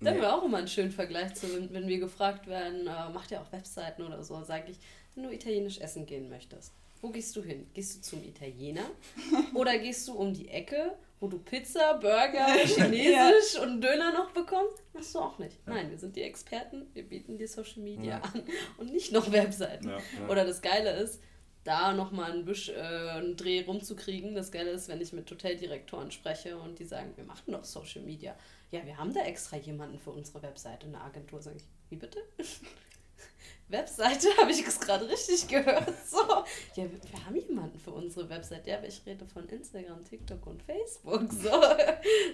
[0.00, 0.22] Da haben nee.
[0.22, 3.40] wir auch immer einen schönen Vergleich zu, wenn, wenn wir gefragt werden, äh, macht ihr
[3.40, 4.78] auch Webseiten oder so, sage ich,
[5.14, 7.66] wenn du italienisch essen gehen möchtest, wo gehst du hin?
[7.74, 8.84] Gehst du zum Italiener
[9.54, 14.82] oder gehst du um die Ecke, wo du Pizza, Burger, Chinesisch und Döner noch bekommst?
[14.94, 15.56] Machst du auch nicht.
[15.66, 18.22] Nein, wir sind die Experten, wir bieten dir Social Media Ja.
[18.22, 18.42] an
[18.78, 19.88] und nicht noch Webseiten.
[19.88, 19.98] Ja.
[20.28, 21.20] Oder das Geile ist,
[21.64, 24.34] da nochmal einen, äh, einen Dreh rumzukriegen.
[24.34, 28.02] Das Geile ist, wenn ich mit Hoteldirektoren spreche und die sagen, wir machen doch Social
[28.02, 28.34] Media.
[28.70, 31.42] Ja, wir haben da extra jemanden für unsere Webseite, eine Agentur.
[31.42, 32.20] Sag ich, wie bitte?
[33.68, 35.88] Webseite, habe ich es gerade richtig gehört.
[36.10, 36.18] So,
[36.74, 38.70] ja, wir, wir haben jemanden für unsere Webseite.
[38.70, 41.32] Ja, aber ich rede von Instagram, TikTok und Facebook.
[41.32, 41.50] So,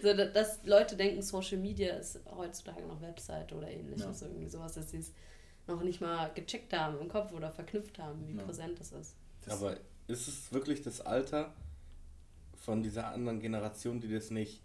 [0.03, 4.22] so da- dass Leute denken, Social Media ist heutzutage noch Webseite oder ähnliches.
[4.22, 5.12] Irgendwie sowas, dass sie es
[5.66, 8.42] noch nicht mal gecheckt haben im Kopf oder verknüpft haben, wie Ja.
[8.44, 9.14] präsent das ist.
[9.49, 11.53] Aber ist es wirklich das Alter
[12.55, 14.62] von dieser anderen Generation, die das nicht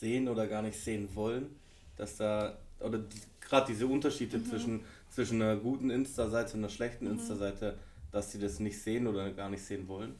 [0.00, 1.54] sehen oder gar nicht sehen wollen,
[1.96, 7.06] dass da, oder die, gerade diese Unterschiede zwischen, zwischen einer guten Insta-Seite und einer schlechten
[7.06, 7.76] Insta-Seite,
[8.10, 10.14] dass sie das nicht sehen oder gar nicht sehen wollen?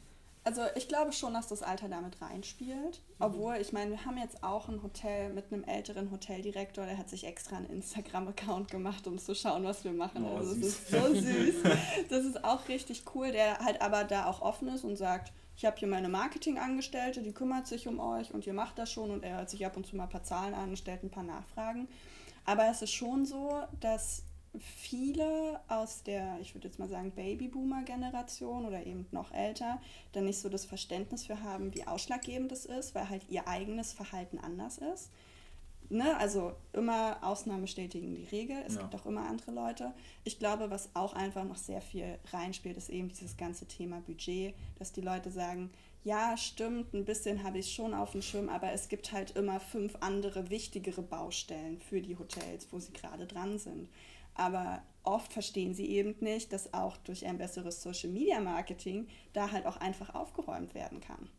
[0.45, 2.99] Also ich glaube schon, dass das Alter damit reinspielt.
[3.19, 7.09] Obwohl, ich meine, wir haben jetzt auch ein Hotel mit einem älteren Hoteldirektor, der hat
[7.09, 10.25] sich extra einen Instagram-Account gemacht, um zu schauen, was wir machen.
[10.25, 10.73] Oh, also das süß.
[10.73, 11.55] ist so süß.
[12.09, 15.65] Das ist auch richtig cool, der halt aber da auch offen ist und sagt, ich
[15.65, 19.23] habe hier meine Marketingangestellte, die kümmert sich um euch und ihr macht das schon und
[19.23, 21.23] er hört sich ab und zu mal ein paar Zahlen an und stellt ein paar
[21.23, 21.87] Nachfragen.
[22.45, 24.23] Aber es ist schon so, dass
[24.59, 30.39] viele aus der, ich würde jetzt mal sagen, Babyboomer-Generation oder eben noch älter, dann nicht
[30.39, 34.77] so das Verständnis für haben, wie ausschlaggebend es ist, weil halt ihr eigenes Verhalten anders
[34.77, 35.09] ist.
[35.89, 36.17] Ne?
[36.17, 38.57] Also immer Ausnahmen bestätigen die Regel.
[38.65, 38.81] Es Ja.
[38.81, 39.93] gibt auch immer andere Leute.
[40.23, 44.55] Ich glaube, was auch einfach noch sehr viel reinspielt, ist eben dieses ganze Thema Budget,
[44.79, 45.69] dass die Leute sagen,
[46.03, 49.59] ja, stimmt, ein bisschen habe ich schon auf dem Schirm, aber es gibt halt immer
[49.59, 53.87] fünf andere wichtigere Baustellen für die Hotels, wo sie gerade dran sind.
[54.35, 59.51] Aber oft verstehen sie eben nicht, dass auch durch ein besseres Social Media Marketing da
[59.51, 61.29] halt auch einfach aufgeräumt werden kann.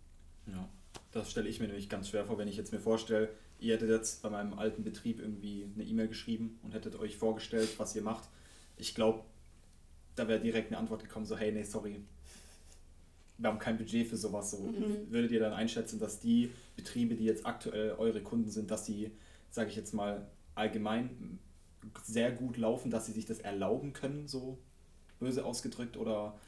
[0.47, 0.69] Ja,
[1.13, 3.91] das stelle ich mir nämlich ganz schwer vor, wenn ich jetzt mir vorstelle, ihr hättet
[3.91, 8.03] jetzt bei meinem alten Betrieb irgendwie eine E-Mail geschrieben und hättet euch vorgestellt, was ihr
[8.03, 8.29] macht.
[8.77, 9.25] Ich glaube,
[10.17, 12.01] da wäre direkt eine Antwort gekommen, so, hey, nee, sorry,
[13.39, 14.53] wir haben kein Budget für sowas.
[14.53, 14.73] So.
[15.09, 19.11] Würdet ihr dann einschätzen, dass die Betriebe, die jetzt aktuell eure Kunden sind, dass die,
[19.51, 21.39] sage ich jetzt mal, allgemein
[22.05, 24.59] sehr gut laufen, dass sie sich das erlauben können, so
[25.19, 26.39] böse ausgedrückt, oder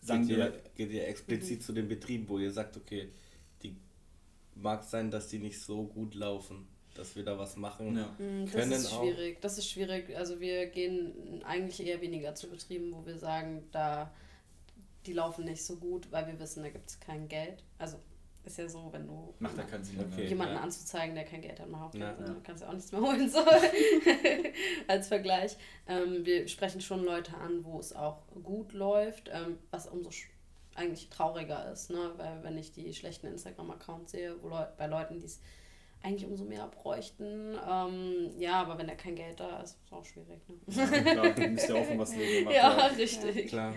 [0.00, 3.08] sagen geht, ihr, geht ihr explizit zu den Betrieben, wo ihr sagt, okay,
[4.60, 8.06] mag sein, dass die nicht so gut laufen, dass wir da was machen Ja.
[8.18, 9.02] Mm, Das können ist auch.
[9.02, 9.40] schwierig.
[9.40, 10.16] Das ist schwierig.
[10.16, 14.12] Also wir gehen eigentlich eher weniger zu Betrieben, wo wir sagen, da
[15.06, 17.64] die laufen nicht so gut, weil wir wissen, da gibt es kein Geld.
[17.78, 17.96] Also
[18.44, 19.98] ist ja so, wenn du macht ja keinen Sinn.
[20.12, 20.26] Okay.
[20.26, 20.60] jemanden ja.
[20.60, 22.26] anzuzeigen, der kein Geld hat, macht auch keinen Ja, Sinn.
[22.26, 22.32] ja.
[22.34, 23.28] Da kannst du auch nichts mehr holen.
[23.30, 23.38] So.
[24.88, 25.56] Als Vergleich.
[25.86, 30.10] Ähm, wir sprechen schon Leute an, wo es auch gut läuft, ähm, was umso
[30.80, 32.12] eigentlich trauriger ist, ne?
[32.16, 35.40] weil wenn ich die schlechten Instagram-Accounts sehe, wo Leu bei Leuten, die es
[36.02, 40.04] eigentlich umso mehr bräuchten, ähm, ja, aber wenn da kein Geld da ist, ist auch
[40.04, 40.40] schwierig.
[40.48, 40.56] Ne?
[40.68, 42.44] Ja, klar, du müsst ja auch von was leben.
[42.46, 43.48] macht ja, richtig.
[43.48, 43.74] Klar.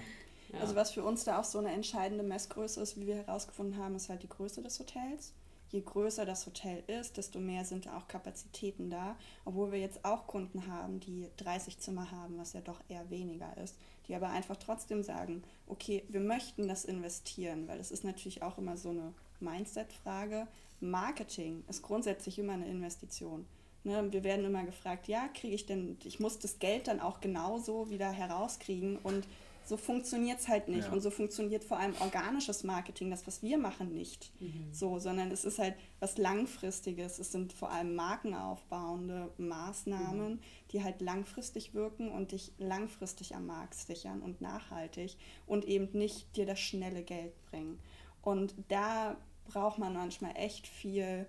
[0.54, 0.60] Ja.
[0.60, 3.96] Also was für uns da auch so eine entscheidende Messgröße ist, wie wir herausgefunden haben,
[3.96, 5.34] ist halt die Größe des Hotels.
[5.70, 9.18] Je größer das Hotel ist, desto mehr sind da auch Kapazitäten da.
[9.44, 13.58] Obwohl wir jetzt auch Kunden haben, die 30 Zimmer haben, was ja doch eher weniger
[13.58, 13.76] ist,
[14.08, 18.58] die aber einfach trotzdem sagen, okay, wir möchten das investieren, weil es ist natürlich auch
[18.58, 20.48] immer so eine Mindset-Frage.
[20.80, 23.46] Marketing ist grundsätzlich immer eine Investition.
[23.86, 27.20] Ne, wir werden immer gefragt, ja, kriege ich denn, ich muss das Geld dann auch
[27.20, 29.28] genauso wieder herauskriegen und
[29.66, 30.88] so funktioniert es halt nicht.
[30.88, 30.92] Ja.
[30.94, 34.32] Und so funktioniert vor allem organisches Marketing, das, was wir machen, nicht.
[34.72, 37.20] So, sondern es ist halt was Langfristiges.
[37.20, 40.42] Es sind vor allem markenaufbauende Maßnahmen,
[40.72, 46.36] die halt langfristig wirken und dich langfristig am Markt sichern und nachhaltig und eben nicht
[46.36, 47.80] dir das schnelle Geld bringen.
[48.22, 51.28] Und da braucht man manchmal echt viel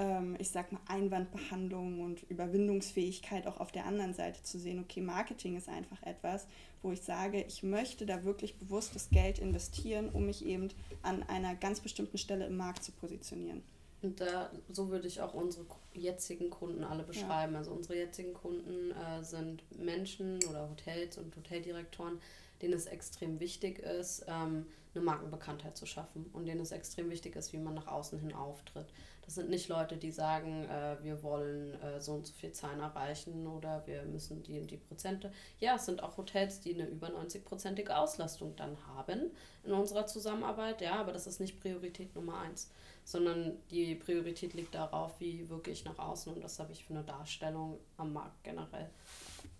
[0.00, 5.02] ähm, ich sag mal, Einwandbehandlung und Überwindungsfähigkeit auch auf der anderen Seite zu sehen, okay,
[5.02, 6.46] Marketing ist einfach etwas,
[6.82, 10.68] wo ich sage, ich möchte da wirklich bewusst das Geld investieren, um mich eben
[11.02, 13.62] an einer ganz bestimmten Stelle im Markt zu positionieren.
[14.00, 17.52] Und da, so würde ich auch unsere jetzigen Kunden alle beschreiben.
[17.52, 17.58] Ja.
[17.58, 22.18] Also unsere jetzigen Kunden äh, sind Menschen oder Hotels und Hoteldirektoren,
[22.62, 27.36] denen es extrem wichtig ist, ähm, eine Markenbekanntheit zu schaffen und denen es extrem wichtig
[27.36, 28.86] ist, wie man nach außen hin auftritt.
[29.30, 32.80] Das sind nicht Leute, die sagen, äh, wir wollen äh, so und so viel Zahlen
[32.80, 35.30] erreichen oder wir müssen die und die Prozente.
[35.60, 39.30] Ja, es sind auch Hotels, die eine über 90-prozentige Auslastung dann haben
[39.62, 42.72] in unserer Zusammenarbeit, ja, aber das ist nicht Priorität Nummer eins,
[43.04, 46.94] sondern die Priorität liegt darauf, wie wirke ich nach außen und das habe ich für
[46.94, 48.90] eine Darstellung am Markt generell.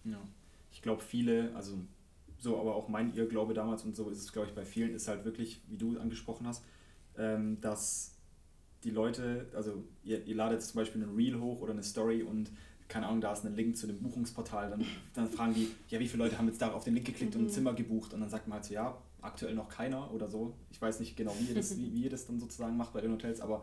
[0.02, 0.18] Ja,
[0.72, 1.78] ich glaube viele, also
[2.40, 5.06] so, aber auch mein Irrglaube damals und so ist es, glaube ich, bei vielen, ist
[5.06, 6.64] halt wirklich, wie du angesprochen hast,
[7.16, 8.16] ähm, dass
[8.84, 12.50] die Leute, also ihr, ihr ladet zum Beispiel ein Reel hoch oder eine Story und
[12.88, 16.08] keine Ahnung, da ist ein Link zu dem Buchungsportal, dann, dann fragen die, ja, wie
[16.08, 17.40] viele Leute haben jetzt da auf den Link geklickt mhm.
[17.40, 17.54] und ein mhm.
[17.54, 20.54] Zimmer gebucht und dann sagt man halt so, ja, aktuell noch keiner oder so.
[20.70, 23.00] Ich weiß nicht genau, wie ihr das, wie, wie ihr das dann sozusagen macht bei
[23.00, 23.62] den Hotels, aber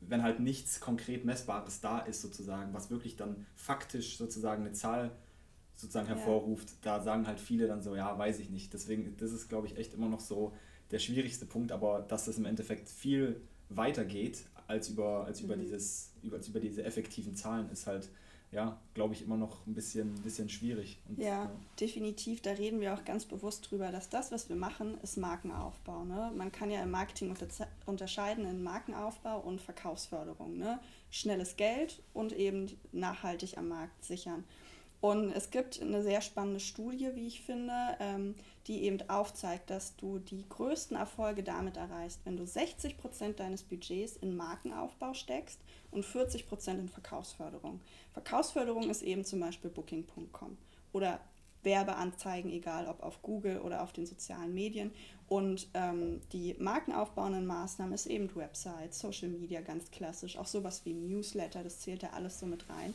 [0.00, 5.12] wenn halt nichts konkret Messbares da ist sozusagen, was wirklich dann faktisch sozusagen eine Zahl
[5.74, 6.76] sozusagen hervorruft, ja.
[6.82, 8.72] da sagen halt viele dann so, ja, weiß ich nicht.
[8.72, 10.54] Deswegen, das ist, glaube ich, echt immer noch so
[10.90, 15.60] der schwierigste Punkt, aber dass das im Endeffekt viel weitergeht als über, als über, mhm.
[15.60, 18.08] dieses, über, als über diese effektiven Zahlen, ist halt,
[18.52, 20.98] ja, glaube ich, immer noch ein bisschen, bisschen schwierig.
[21.08, 21.50] Und, ja, ja,
[21.80, 22.40] definitiv.
[22.42, 26.04] Da reden wir auch ganz bewusst drüber, dass das, was wir machen, ist Markenaufbau.
[26.04, 26.32] Ne?
[26.36, 27.34] Man kann ja im Marketing
[27.86, 30.58] unterscheiden in Markenaufbau und Verkaufsförderung.
[30.58, 30.80] Ne?
[31.10, 34.44] Schnelles Geld und eben nachhaltig am Markt sichern.
[35.00, 38.34] Und es gibt eine sehr spannende Studie, wie ich finde, ähm,
[38.66, 43.62] die eben aufzeigt, dass du die größten Erfolge damit erreichst, wenn du 60 Prozent deines
[43.62, 47.80] Budgets in Markenaufbau steckst und 40 Prozent in Verkaufsförderung.
[48.12, 50.56] Verkaufsförderung ist eben zum Beispiel Booking.com
[50.92, 51.20] oder
[51.62, 54.92] Werbeanzeigen, egal ob auf Google oder auf den sozialen Medien.
[55.28, 60.94] Und ähm, die markenaufbauenden Maßnahmen ist eben Website, Social Media ganz klassisch, auch sowas wie
[60.94, 62.94] Newsletter, das zählt da alles so mit rein.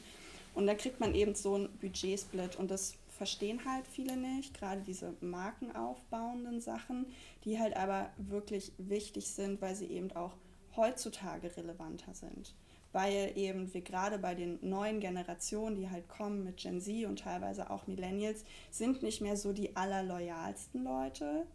[0.53, 4.81] Und da kriegt man eben so einen Budgetsplit und das verstehen halt viele nicht, gerade
[4.81, 7.05] diese markenaufbauenden Sachen,
[7.45, 10.33] die halt aber wirklich wichtig sind, weil sie eben auch
[10.75, 12.55] heutzutage relevanter sind.
[12.93, 17.19] Weil eben wir gerade bei den neuen Generationen, die halt kommen mit Gen Z und
[17.19, 21.45] teilweise auch Millennials, sind nicht mehr so die allerloyalsten Leute,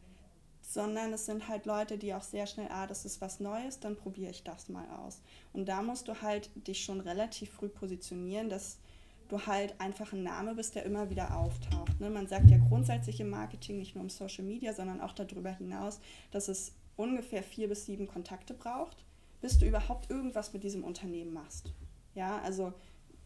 [0.62, 3.96] sondern es sind halt Leute, die auch sehr schnell, ah, das ist was Neues, dann
[3.96, 5.20] probiere ich das mal aus.
[5.52, 8.78] Und da musst du halt dich schon relativ früh positionieren, dass
[9.28, 12.00] du halt einfach ein Name bist, der immer wieder auftaucht.
[12.00, 12.10] Ne?
[12.10, 16.00] Man sagt ja grundsätzlich im Marketing, nicht nur im Social Media, sondern auch darüber hinaus,
[16.30, 19.04] dass es ungefähr vier bis sieben Kontakte braucht,
[19.40, 21.72] bis du überhaupt irgendwas mit diesem Unternehmen machst.
[22.14, 22.72] Ja, also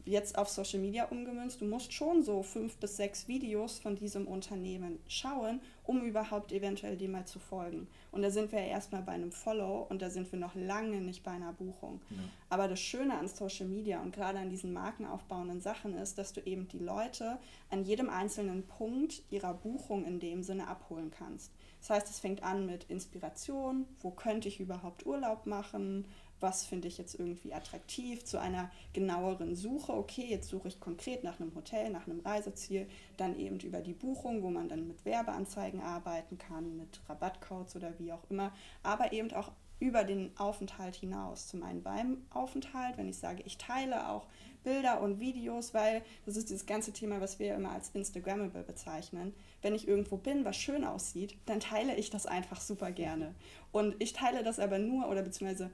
[0.04, 4.26] jetzt auf Social Media umgemünzt, du musst schon so fünf bis sechs Videos von diesem
[4.26, 7.88] Unternehmen schauen, um überhaupt eventuell dem mal zu folgen.
[8.12, 11.00] Und da sind wir ja erstmal bei einem Follow und da sind wir noch lange
[11.00, 12.00] nicht bei einer Buchung.
[12.10, 12.16] Ja.
[12.48, 16.40] Aber das Schöne an Social Media und gerade an diesen markenaufbauenden Sachen ist, dass du
[16.42, 17.38] eben die Leute
[17.70, 21.52] an jedem einzelnen Punkt ihrer Buchung in dem Sinne abholen kannst.
[21.80, 26.04] Das heißt, es fängt an mit Inspiration, wo könnte ich überhaupt Urlaub machen,
[26.40, 29.92] was finde ich jetzt irgendwie attraktiv, zu einer genaueren Suche.
[29.92, 33.92] Okay, jetzt suche ich konkret nach einem Hotel, nach einem Reiseziel, dann eben über die
[33.92, 39.12] Buchung, wo man dann mit Werbeanzeigen arbeiten kann, mit Rabattcodes oder wie auch immer, aber
[39.12, 41.48] eben auch über den Aufenthalt hinaus.
[41.48, 44.26] Zum einen beim Aufenthalt, wenn ich sage, ich teile auch
[44.62, 49.34] Bilder und Videos, weil das ist dieses ganze Thema, was wir immer als Instagrammable bezeichnen.
[49.62, 53.34] Wenn ich irgendwo bin, was schön aussieht, dann teile ich das einfach super gerne.
[53.72, 55.70] Und ich teile das aber nur oder beziehungsweise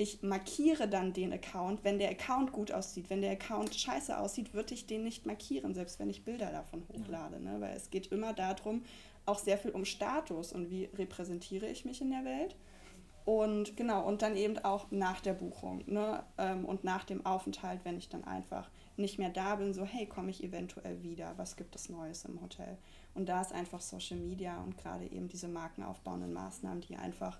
[0.00, 1.82] ich markiere dann den Account.
[1.82, 5.74] Wenn der Account gut aussieht, wenn der Account scheiße aussieht, würde ich den nicht markieren,
[5.74, 7.40] selbst wenn ich Bilder davon hochlade.
[7.40, 7.56] Ne?
[7.58, 8.84] Weil es geht immer darum,
[9.26, 12.56] auch sehr viel um Status und wie repräsentiere ich mich in der Welt.
[13.24, 16.22] Und genau, und dann eben auch nach der Buchung ne?
[16.38, 20.06] Ähm, und nach dem Aufenthalt, wenn ich dann einfach nicht mehr da bin, so hey,
[20.06, 22.78] komme ich eventuell wieder, was gibt es Neues im Hotel?
[23.14, 27.38] Und da ist einfach Social Media und gerade eben diese markenaufbauenden Maßnahmen, die einfach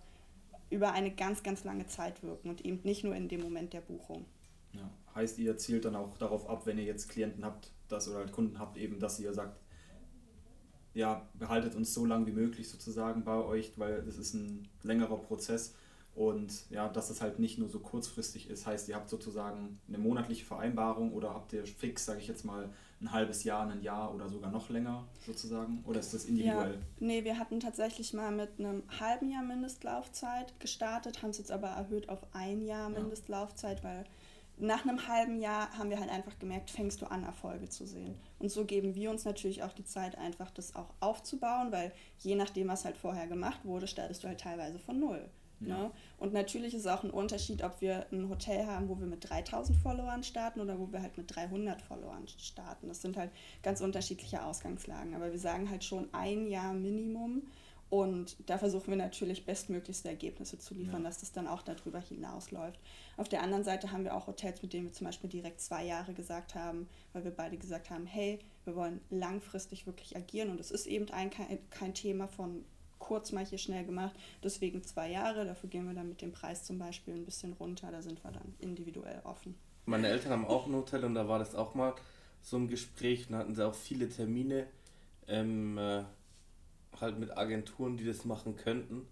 [0.70, 3.80] über eine ganz, ganz lange Zeit wirken und eben nicht nur in dem Moment der
[3.80, 4.26] Buchung.
[4.72, 8.18] Ja, heißt, ihr zielt dann auch darauf ab, wenn ihr jetzt Klienten habt, dass oder
[8.18, 9.60] halt Kunden habt, eben, dass ihr sagt,
[10.94, 15.16] ja, behaltet uns so lange wie möglich sozusagen bei euch, weil es ist ein längerer
[15.16, 15.74] Prozess
[16.14, 18.66] und ja, dass es halt nicht nur so kurzfristig ist.
[18.66, 22.70] Heißt, ihr habt sozusagen eine monatliche Vereinbarung oder habt ihr fix, sage ich jetzt mal,
[23.00, 25.82] ein halbes Jahr, ein Jahr oder sogar noch länger sozusagen?
[25.86, 26.74] Oder ist das individuell?
[26.74, 31.52] Ja, nee, wir hatten tatsächlich mal mit einem halben Jahr Mindestlaufzeit gestartet, haben es jetzt
[31.52, 34.04] aber erhöht auf ein Jahr Mindestlaufzeit, weil
[34.60, 38.16] nach einem halben Jahr haben wir halt einfach gemerkt, fängst du an, Erfolge zu sehen.
[38.40, 42.34] Und so geben wir uns natürlich auch die Zeit, einfach das auch aufzubauen, weil je
[42.34, 45.28] nachdem, was halt vorher gemacht wurde, startest du halt teilweise von null.
[45.60, 45.78] Ja.
[45.78, 45.90] Ne?
[46.18, 49.28] Und natürlich ist es auch ein Unterschied, ob wir ein Hotel haben, wo wir mit
[49.28, 52.88] 3000 Followern starten oder wo wir halt mit 300 Followern starten.
[52.88, 53.30] Das sind halt
[53.62, 55.14] ganz unterschiedliche Ausgangslagen.
[55.14, 57.42] Aber wir sagen halt schon ein Jahr Minimum.
[57.90, 61.08] Und da versuchen wir natürlich bestmöglichste Ergebnisse zu liefern, ja.
[61.08, 62.78] dass das dann auch darüber hinausläuft.
[63.16, 65.86] Auf der anderen Seite haben wir auch Hotels, mit denen wir zum Beispiel direkt zwei
[65.86, 70.60] Jahre gesagt haben, weil wir beide gesagt haben, hey, wir wollen langfristig wirklich agieren und
[70.60, 72.62] es ist eben ein, kein, kein Thema von
[72.98, 76.64] kurz mal hier schnell gemacht, deswegen zwei Jahre, dafür gehen wir dann mit dem Preis
[76.64, 79.54] zum Beispiel ein bisschen runter, da sind wir dann individuell offen.
[79.86, 81.94] Meine Eltern haben auch ein Hotel und da war das auch mal
[82.42, 84.66] so ein Gespräch und hatten sie auch viele Termine,
[85.26, 86.04] ähm, äh,
[87.00, 89.06] halt mit Agenturen, die das machen könnten.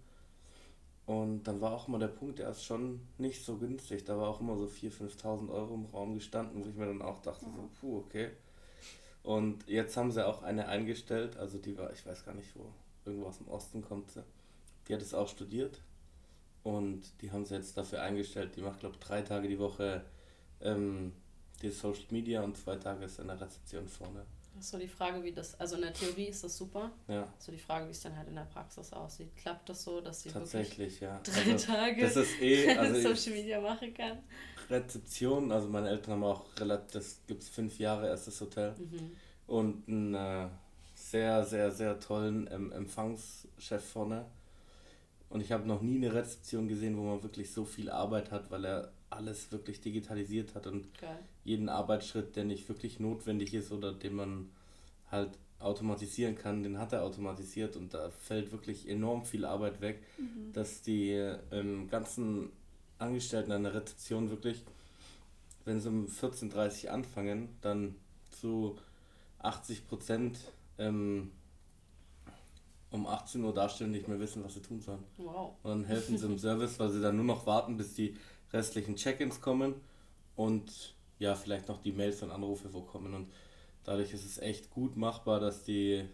[1.05, 4.03] Und dann war auch mal der Punkt, der ist schon nicht so günstig.
[4.03, 7.01] Da war auch immer so 4.000, 5.000 Euro im Raum gestanden, wo ich mir dann
[7.01, 8.31] auch dachte, so, puh, okay.
[9.23, 12.71] Und jetzt haben sie auch eine eingestellt, also die war, ich weiß gar nicht wo,
[13.07, 14.23] irgendwo aus dem Osten kommt sie.
[14.87, 15.81] Die hat es auch studiert
[16.63, 18.55] und die haben sie jetzt dafür eingestellt.
[18.55, 20.03] Die macht, glaube ich, drei Tage die Woche
[20.61, 21.13] ähm,
[21.61, 24.25] die Social Media und zwei Tage ist in der Rezeption vorne.
[24.59, 26.91] So die Frage, wie das, also in der Theorie ist das super.
[27.07, 27.27] Ja.
[27.37, 29.35] So die Frage, wie es dann halt in der Praxis aussieht.
[29.37, 31.19] Klappt das so, dass sie Tatsächlich, ja.
[31.23, 34.19] drei also, Tage das ist eh, also Social Media machen kann?
[34.69, 39.11] Rezeption, also meine Eltern haben auch relativ, das gibt es fünf Jahre erstes Hotel mhm.
[39.45, 40.49] und einen äh,
[41.11, 44.25] sehr, sehr, sehr tollen ähm, Empfangschef vorne.
[45.29, 48.49] Und ich habe noch nie eine Rezeption gesehen, wo man wirklich so viel Arbeit hat,
[48.51, 51.19] weil er alles wirklich digitalisiert hat und Geil.
[51.43, 54.49] jeden Arbeitsschritt, der nicht wirklich notwendig ist oder den man
[55.09, 60.03] halt automatisieren kann, den hat er automatisiert und da fällt wirklich enorm viel Arbeit weg,
[60.17, 60.53] mhm.
[60.53, 61.11] dass die
[61.51, 62.51] ähm, ganzen
[62.99, 64.63] Angestellten an der Rezeption wirklich,
[65.65, 67.95] wenn sie um 14.30 Uhr anfangen, dann
[68.29, 68.77] zu
[69.39, 70.37] 80 Prozent
[70.77, 71.31] ähm,
[72.91, 75.03] um 18 Uhr dastehen und nicht mehr wissen, was sie tun sollen.
[75.17, 75.55] Wow.
[75.63, 78.15] Und dann helfen sie im Service, weil sie dann nur noch warten, bis die
[78.53, 79.75] restlichen Check-ins kommen
[80.35, 83.13] und ja, vielleicht noch die Mails und Anrufe vorkommen.
[83.13, 83.31] Und
[83.83, 86.05] dadurch ist es echt gut machbar, dass die,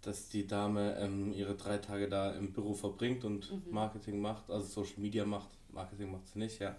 [0.00, 3.72] dass die Dame ähm, ihre drei Tage da im Büro verbringt und mhm.
[3.72, 5.50] Marketing macht, also Social Media macht.
[5.72, 6.76] Marketing macht sie nicht, ja.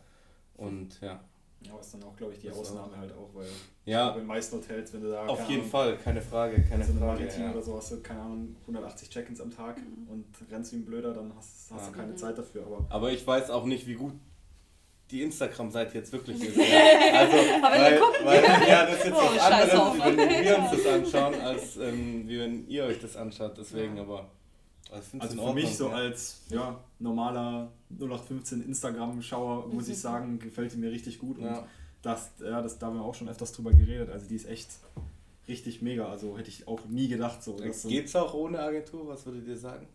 [0.55, 1.23] Und ja.
[1.63, 3.47] Ja, ist dann auch, glaube ich, die Ausnahme halt auch, weil
[3.85, 5.27] ja, in den meisten Hotels, wenn du da.
[5.27, 7.27] Auf jeden Ahnung, Fall, keine Frage, keine so Frage.
[7.27, 7.51] Ja.
[7.51, 10.07] oder so hast du, keine Ahnung, 180 Check-ins am Tag mhm.
[10.09, 11.91] und rennst wie ein Blöder, dann hast, hast ja.
[11.91, 12.17] du keine mhm.
[12.17, 12.65] Zeit dafür.
[12.65, 14.13] Aber, aber ich weiß auch nicht, wie gut
[15.11, 16.57] die Instagram-Seite jetzt wirklich ist.
[16.57, 17.19] Ja.
[17.19, 20.87] Also, aber weil, weil, ja, das ist jetzt oh, was anderes, wenn wir uns das
[20.87, 23.57] anschauen, als ähm, wie wenn ihr euch das anschaut.
[23.57, 24.29] Deswegen, aber.
[24.91, 30.77] Also, also für mich so als ja, normaler 0815 Instagram-Schauer muss ich sagen, gefällt die
[30.77, 31.37] mir richtig gut.
[31.37, 31.65] Und ja.
[32.01, 34.09] das, ja, das, da haben wir auch schon öfters drüber geredet.
[34.09, 34.69] Also die ist echt
[35.47, 36.09] richtig mega.
[36.09, 37.41] Also hätte ich auch nie gedacht.
[37.41, 39.07] So, Geht es auch ohne Agentur?
[39.07, 39.87] Was würdet ihr sagen?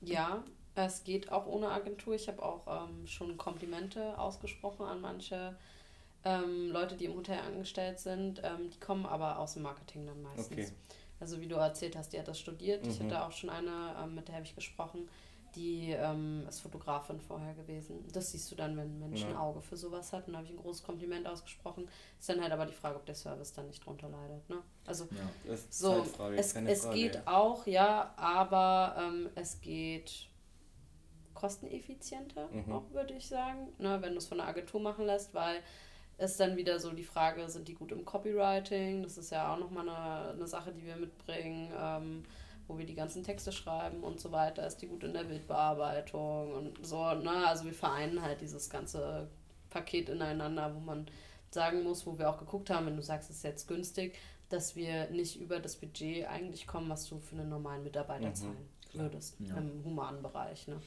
[0.00, 0.44] Ja,
[0.76, 2.14] es geht auch ohne Agentur.
[2.14, 5.56] Ich habe auch ähm, schon Komplimente ausgesprochen an manche
[6.24, 8.40] ähm, Leute, die im Hotel angestellt sind.
[8.44, 10.52] Ähm, die kommen aber aus dem Marketing dann meistens.
[10.52, 10.68] Okay.
[11.22, 12.84] Also wie du erzählt hast, die hat das studiert.
[12.84, 12.90] Mhm.
[12.90, 15.08] Ich hatte auch schon eine, ähm, mit der habe ich gesprochen,
[15.54, 18.04] die ähm, ist Fotografin vorher gewesen.
[18.12, 19.28] Das siehst du dann, wenn ein Mensch ja.
[19.28, 20.26] ein Auge für sowas hat.
[20.26, 21.88] Und da habe ich ein großes Kompliment ausgesprochen.
[22.18, 24.50] Ist dann halt aber die Frage, ob der Service dann nicht drunter leidet.
[24.50, 24.56] Ne?
[24.84, 26.04] Also ja, so,
[26.34, 30.28] es, es Frage, geht auch, ja, aber ähm, es geht
[31.34, 32.72] kosteneffizienter, mhm.
[32.72, 35.60] auch würde ich sagen, ne, wenn du es von der Agentur machen lässt, weil
[36.22, 39.02] ist dann wieder so die Frage, sind die gut im Copywriting?
[39.02, 42.22] Das ist ja auch nochmal eine, eine Sache, die wir mitbringen, ähm,
[42.68, 44.66] wo wir die ganzen Texte schreiben und so weiter.
[44.66, 47.46] Ist die gut in der Bildbearbeitung und so, ne?
[47.46, 49.28] Also wir vereinen halt dieses ganze
[49.70, 51.06] Paket ineinander, wo man
[51.50, 54.18] sagen muss, wo wir auch geguckt haben, wenn du sagst, es ist jetzt günstig,
[54.48, 58.34] dass wir nicht über das Budget eigentlich kommen, was du für einen normalen Mitarbeiter mhm,
[58.34, 59.56] zahlen würdest ja.
[59.56, 60.68] im humanen Bereich.
[60.68, 60.80] Ne?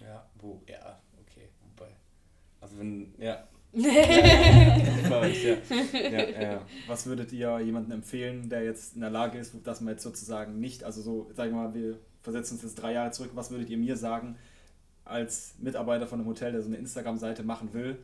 [0.00, 1.90] Ja, wo, ja, okay, wobei.
[2.60, 3.46] Also wenn, ja,
[5.92, 6.62] ja, ja, ja.
[6.86, 10.60] Was würdet ihr jemandem empfehlen, der jetzt in der Lage ist, dass man jetzt sozusagen
[10.60, 13.70] nicht, also so, sagen wir mal, wir versetzen uns jetzt drei Jahre zurück, was würdet
[13.70, 14.36] ihr mir sagen,
[15.04, 17.98] als Mitarbeiter von einem Hotel, der so eine Instagram-Seite machen will,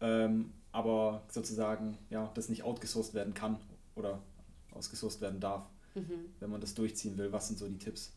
[0.00, 3.58] ähm, aber sozusagen ja, das nicht outgesourced werden kann
[3.94, 4.20] oder
[4.72, 5.62] ausgesourced werden darf,
[5.94, 6.26] mhm.
[6.40, 7.32] wenn man das durchziehen will?
[7.32, 8.12] Was sind so die Tipps?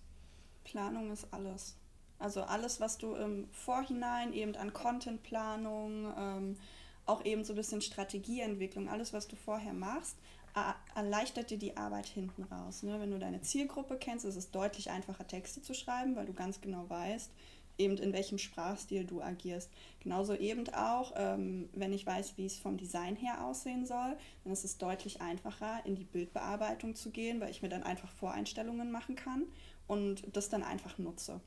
[0.63, 1.75] Planung ist alles.
[2.19, 6.57] Also alles, was du im Vorhinein eben an Contentplanung, ähm,
[7.07, 10.17] auch eben so ein bisschen Strategieentwicklung, alles, was du vorher machst,
[10.95, 12.83] erleichtert dir die Arbeit hinten raus.
[12.83, 12.99] Ne?
[12.99, 16.61] Wenn du deine Zielgruppe kennst, ist es deutlich einfacher, Texte zu schreiben, weil du ganz
[16.61, 17.29] genau weißt,
[17.77, 19.69] eben in welchem Sprachstil du agierst.
[19.99, 24.53] Genauso eben auch, ähm, wenn ich weiß, wie es vom Design her aussehen soll, dann
[24.53, 28.91] ist es deutlich einfacher, in die Bildbearbeitung zu gehen, weil ich mir dann einfach Voreinstellungen
[28.91, 29.43] machen kann
[29.85, 31.39] und das dann einfach nutze.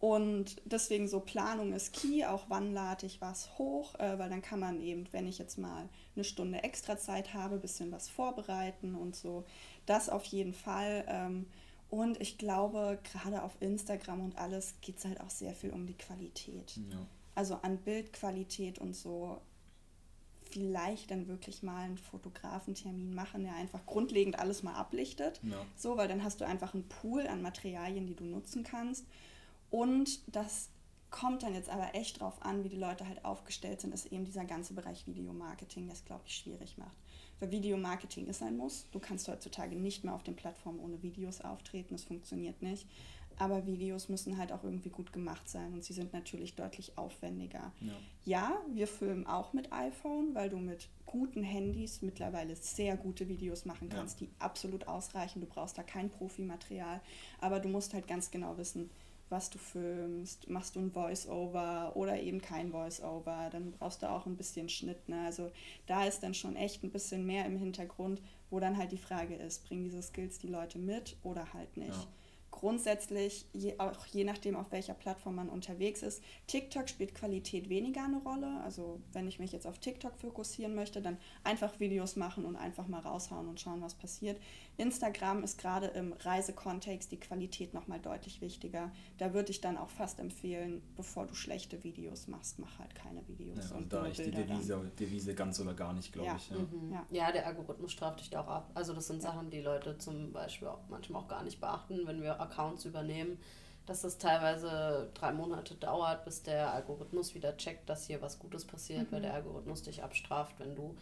[0.00, 4.42] Und deswegen so Planung ist key, auch wann lade ich was hoch, äh, weil dann
[4.42, 8.08] kann man eben, wenn ich jetzt mal eine Stunde extra Zeit habe, ein bisschen was
[8.08, 9.44] vorbereiten und so.
[9.86, 11.04] Das auf jeden Fall.
[11.08, 11.46] Ähm,
[11.90, 15.86] und ich glaube, gerade auf Instagram und alles geht es halt auch sehr viel um
[15.86, 16.76] die Qualität.
[16.76, 16.98] Ja.
[17.34, 19.40] Also an Bildqualität und so.
[20.50, 25.40] Vielleicht dann wirklich mal einen Fotografentermin machen, der einfach grundlegend alles mal ablichtet.
[25.42, 25.56] Ja.
[25.76, 29.04] So, weil dann hast du einfach einen Pool an Materialien, die du nutzen kannst.
[29.70, 30.70] Und das
[31.10, 34.24] kommt dann jetzt aber echt drauf an, wie die Leute halt aufgestellt sind, ist eben
[34.24, 36.96] dieser ganze Bereich Videomarketing, das glaube ich schwierig macht.
[37.40, 38.86] Weil Videomarketing ist ein Muss.
[38.92, 42.86] Du kannst heutzutage nicht mehr auf den Plattformen ohne Videos auftreten, das funktioniert nicht.
[43.38, 47.72] Aber Videos müssen halt auch irgendwie gut gemacht sein und sie sind natürlich deutlich aufwendiger.
[47.80, 47.92] Ja,
[48.24, 53.64] ja wir filmen auch mit iPhone, weil du mit guten Handys mittlerweile sehr gute Videos
[53.64, 54.26] machen kannst, ja.
[54.26, 55.40] die absolut ausreichen.
[55.40, 57.00] Du brauchst da kein Profimaterial,
[57.40, 58.90] aber du musst halt ganz genau wissen,
[59.30, 64.26] was du filmst, machst du ein Voice-Over oder eben kein Voice-Over, dann brauchst du auch
[64.26, 65.08] ein bisschen Schnitt.
[65.08, 65.24] Ne?
[65.24, 65.50] Also
[65.86, 69.34] da ist dann schon echt ein bisschen mehr im Hintergrund, wo dann halt die Frage
[69.34, 71.90] ist, bringen diese Skills die Leute mit oder halt nicht.
[71.90, 72.08] Ja
[72.58, 78.04] grundsätzlich, je, auch je nachdem, auf welcher Plattform man unterwegs ist, TikTok spielt Qualität weniger
[78.04, 78.60] eine Rolle.
[78.64, 82.88] Also wenn ich mich jetzt auf TikTok fokussieren möchte, dann einfach Videos machen und einfach
[82.88, 84.40] mal raushauen und schauen, was passiert.
[84.76, 88.90] Instagram ist gerade im Reisekontext die Qualität nochmal deutlich wichtiger.
[89.18, 93.26] Da würde ich dann auch fast empfehlen, bevor du schlechte Videos machst, mach halt keine
[93.28, 93.70] Videos.
[93.70, 96.36] Ja, und da ich die Devise, Devise ganz oder gar nicht, glaube ja.
[96.36, 96.50] ich.
[96.50, 96.56] Ja.
[96.58, 96.92] Mhm.
[96.92, 97.06] Ja.
[97.10, 97.32] ja.
[97.32, 98.70] der Algorithmus straft dich da auch ab.
[98.74, 102.20] Also das sind Sachen, die Leute zum Beispiel auch manchmal auch gar nicht beachten, wenn
[102.20, 103.38] wir Accounts übernehmen,
[103.86, 108.66] dass das teilweise drei Monate dauert, bis der Algorithmus wieder checkt, dass hier was Gutes
[108.66, 109.12] passiert, mhm.
[109.12, 110.96] weil der Algorithmus dich abstraft, wenn du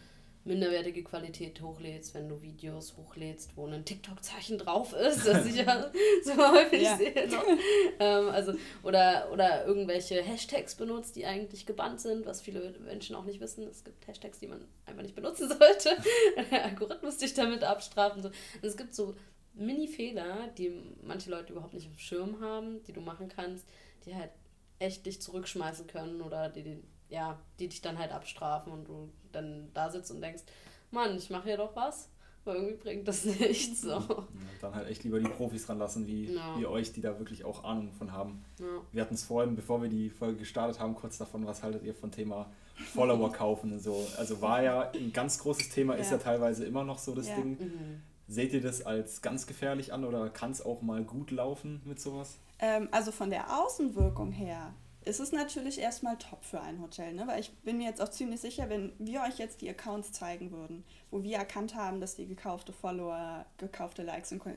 [0.47, 5.91] minderwertige Qualität hochlädst, wenn du Videos hochlädst, wo ein TikTok-Zeichen drauf ist, das ich ja
[6.23, 6.97] so häufig ja.
[6.97, 7.27] sehe.
[7.27, 7.43] Noch.
[7.99, 13.25] Ähm, also, oder, oder irgendwelche Hashtags benutzt, die eigentlich gebannt sind, was viele Menschen auch
[13.25, 13.67] nicht wissen.
[13.67, 15.97] Es gibt Hashtags, die man einfach nicht benutzen sollte.
[16.49, 18.29] Der Algorithmus dich damit abstraft und so.
[18.29, 19.15] Und es gibt so
[19.57, 20.71] Mini-Fehler, die
[21.03, 23.67] manche Leute überhaupt nicht auf dem Schirm haben, die du machen kannst,
[24.05, 24.31] die halt
[24.79, 29.09] echt dich zurückschmeißen können oder die, die, ja, die dich dann halt abstrafen und du
[29.31, 30.43] dann da sitzt und denkst,
[30.91, 32.09] Mann, ich mache hier doch was,
[32.45, 33.81] aber irgendwie bringt das nichts.
[33.81, 33.89] So.
[33.89, 34.27] Ja,
[34.61, 36.57] dann halt echt lieber die Profis ranlassen, wie, ja.
[36.57, 38.43] wie euch, die da wirklich auch Ahnung von haben.
[38.59, 38.65] Ja.
[38.91, 41.93] Wir hatten es vorhin, bevor wir die Folge gestartet haben, kurz davon, was haltet ihr
[41.93, 42.49] von Thema
[42.93, 44.07] Follower kaufen und so.
[44.17, 47.57] Also war ja ein ganz großes Thema, ist ja teilweise immer noch so das Ding.
[47.59, 48.01] Mhm.
[48.27, 51.99] Seht ihr das als ganz gefährlich an oder kann es auch mal gut laufen mit
[51.99, 52.37] sowas?
[52.59, 54.73] Ähm, also von der Außenwirkung her
[55.05, 57.25] ist es natürlich erstmal top für ein Hotel, ne?
[57.27, 60.51] weil ich bin mir jetzt auch ziemlich sicher, wenn wir euch jetzt die Accounts zeigen
[60.51, 64.55] würden, wo wir erkannt haben, dass die gekaufte Follower, gekaufte Likes und ge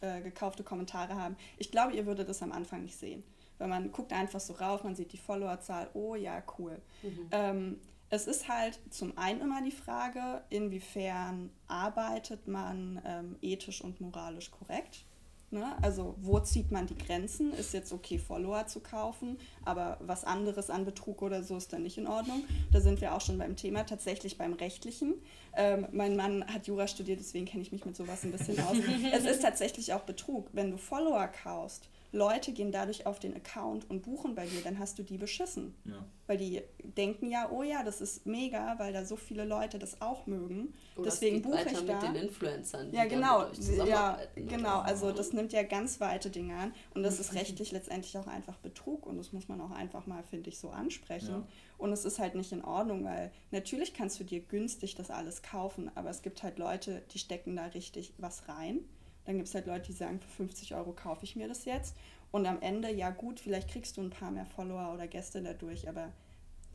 [0.00, 3.22] äh, gekaufte Kommentare haben, ich glaube, ihr würdet das am Anfang nicht sehen.
[3.58, 6.80] Weil man guckt einfach so rauf, man sieht die Followerzahl, oh ja, cool.
[7.02, 7.28] Mhm.
[7.30, 7.80] Ähm,
[8.10, 14.50] es ist halt zum einen immer die Frage, inwiefern arbeitet man ähm, ethisch und moralisch
[14.50, 15.04] korrekt.
[15.52, 15.76] Ne?
[15.82, 17.52] Also wo zieht man die Grenzen?
[17.52, 21.82] Ist jetzt okay, Follower zu kaufen, aber was anderes an Betrug oder so ist dann
[21.82, 22.44] nicht in Ordnung.
[22.72, 25.14] Da sind wir auch schon beim Thema, tatsächlich beim Rechtlichen.
[25.56, 28.76] Ähm, mein Mann hat Jura studiert, deswegen kenne ich mich mit sowas ein bisschen aus.
[29.12, 30.48] es ist tatsächlich auch Betrug.
[30.52, 34.78] Wenn du Follower kaufst, Leute gehen dadurch auf den Account und buchen bei dir, dann
[34.78, 35.74] hast du die beschissen.
[35.84, 36.04] Ja.
[36.26, 40.00] Weil die denken ja, oh ja, das ist mega, weil da so viele Leute das
[40.00, 40.74] auch mögen.
[40.96, 41.94] Oh, Deswegen buche ich da.
[41.94, 42.92] mit den Influencern.
[42.92, 43.46] Ja, genau.
[43.86, 44.80] Ja, genau.
[44.80, 48.56] Also das nimmt ja ganz weite Dinge an und das ist rechtlich letztendlich auch einfach
[48.58, 51.30] Betrug und das muss man auch einfach mal, finde ich, so ansprechen.
[51.30, 51.46] Ja.
[51.78, 55.42] Und es ist halt nicht in Ordnung, weil natürlich kannst du dir günstig das alles
[55.42, 58.84] kaufen, aber es gibt halt Leute, die stecken da richtig was rein
[59.24, 61.96] dann gibt es halt Leute, die sagen, für 50 Euro kaufe ich mir das jetzt.
[62.30, 65.88] Und am Ende, ja gut, vielleicht kriegst du ein paar mehr Follower oder Gäste dadurch,
[65.88, 66.12] aber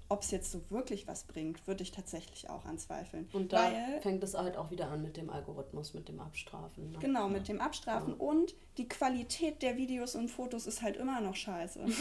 [0.09, 3.29] ob es jetzt so wirklich was bringt, würde ich tatsächlich auch anzweifeln.
[3.33, 6.91] Und da Weil, fängt es halt auch wieder an mit dem Algorithmus, mit dem Abstrafen.
[6.91, 6.99] Ne?
[6.99, 8.13] Genau, mit dem Abstrafen.
[8.13, 8.19] Ja.
[8.19, 11.79] Und die Qualität der Videos und Fotos ist halt immer noch scheiße.
[11.83, 11.95] also,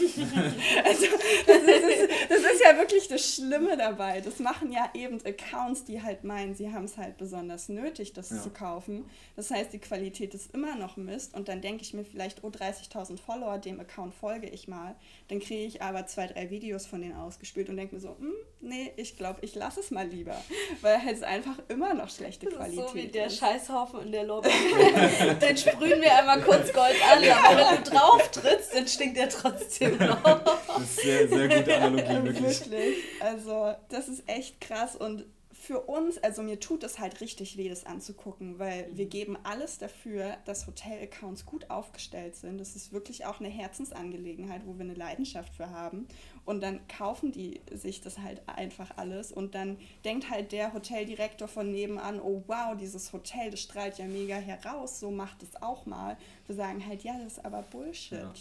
[1.47, 4.21] das ist, das ist, ja wirklich wirklich das Schlimme dabei.
[4.21, 8.29] Das machen ja eben Accounts, die halt meinen, sie haben es halt besonders nötig, das
[8.29, 8.41] Ja.
[8.41, 9.05] zu kaufen.
[9.35, 11.33] Das heißt, die Qualität ist immer noch Mist.
[11.35, 14.95] Und dann denke ich mir vielleicht, oh, 30.000 Follower, dem Account folge ich mal.
[15.27, 18.33] Dann kriege ich aber zwei, drei Videos von denen ausgespielt und denke mir so, hm,
[18.61, 20.35] nee, ich glaube, ich lasse es mal lieber.
[20.81, 23.37] Weil halt es einfach immer noch schlechte Das ist Qualität so wie der ist.
[23.37, 24.49] Scheißhaufen in der Lobby.
[25.41, 29.29] Den sprühen wir einmal kurz Gold an, aber wenn du drauf trittst, dann stinkt er
[29.29, 30.21] trotzdem noch.
[30.23, 32.71] Das ist sehr, sehr gute Analogie, wirklich.
[32.71, 32.97] wirklich.
[33.19, 35.25] Also, das ist echt krass und
[35.65, 39.79] für uns, also mir tut es halt richtig weh, das anzugucken, weil wir geben alles
[39.79, 42.59] dafür, dass Hotel-Accounts gut aufgestellt sind.
[42.59, 46.07] Das ist wirklich auch eine Herzensangelegenheit, wo wir eine Leidenschaft für haben.
[46.45, 51.47] Und dann kaufen die sich das halt einfach alles und dann denkt halt der Hoteldirektor
[51.47, 55.87] von nebenan, oh wow, dieses Hotel, das strahlt ja mega heraus, so macht es auch
[55.87, 56.17] mal.
[56.45, 58.19] Wir sagen halt, ja, das ist aber Bullshit.
[58.19, 58.33] Ja.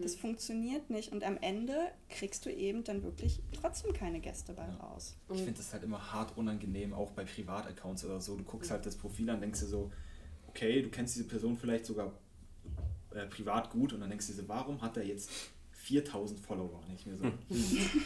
[0.00, 1.74] Das funktioniert nicht und am Ende
[2.08, 5.16] kriegst du eben dann wirklich trotzdem keine Gäste bei raus.
[5.32, 8.36] Ich finde das halt immer hart unangenehm, auch bei Privataccounts oder so.
[8.36, 9.90] Du guckst halt das Profil an, denkst dir so,
[10.46, 12.12] okay, du kennst diese Person vielleicht sogar
[13.10, 15.30] äh, privat gut und dann denkst du dir so, warum hat er jetzt
[15.72, 16.80] 4000 Follower?
[16.94, 17.24] Ich mir so,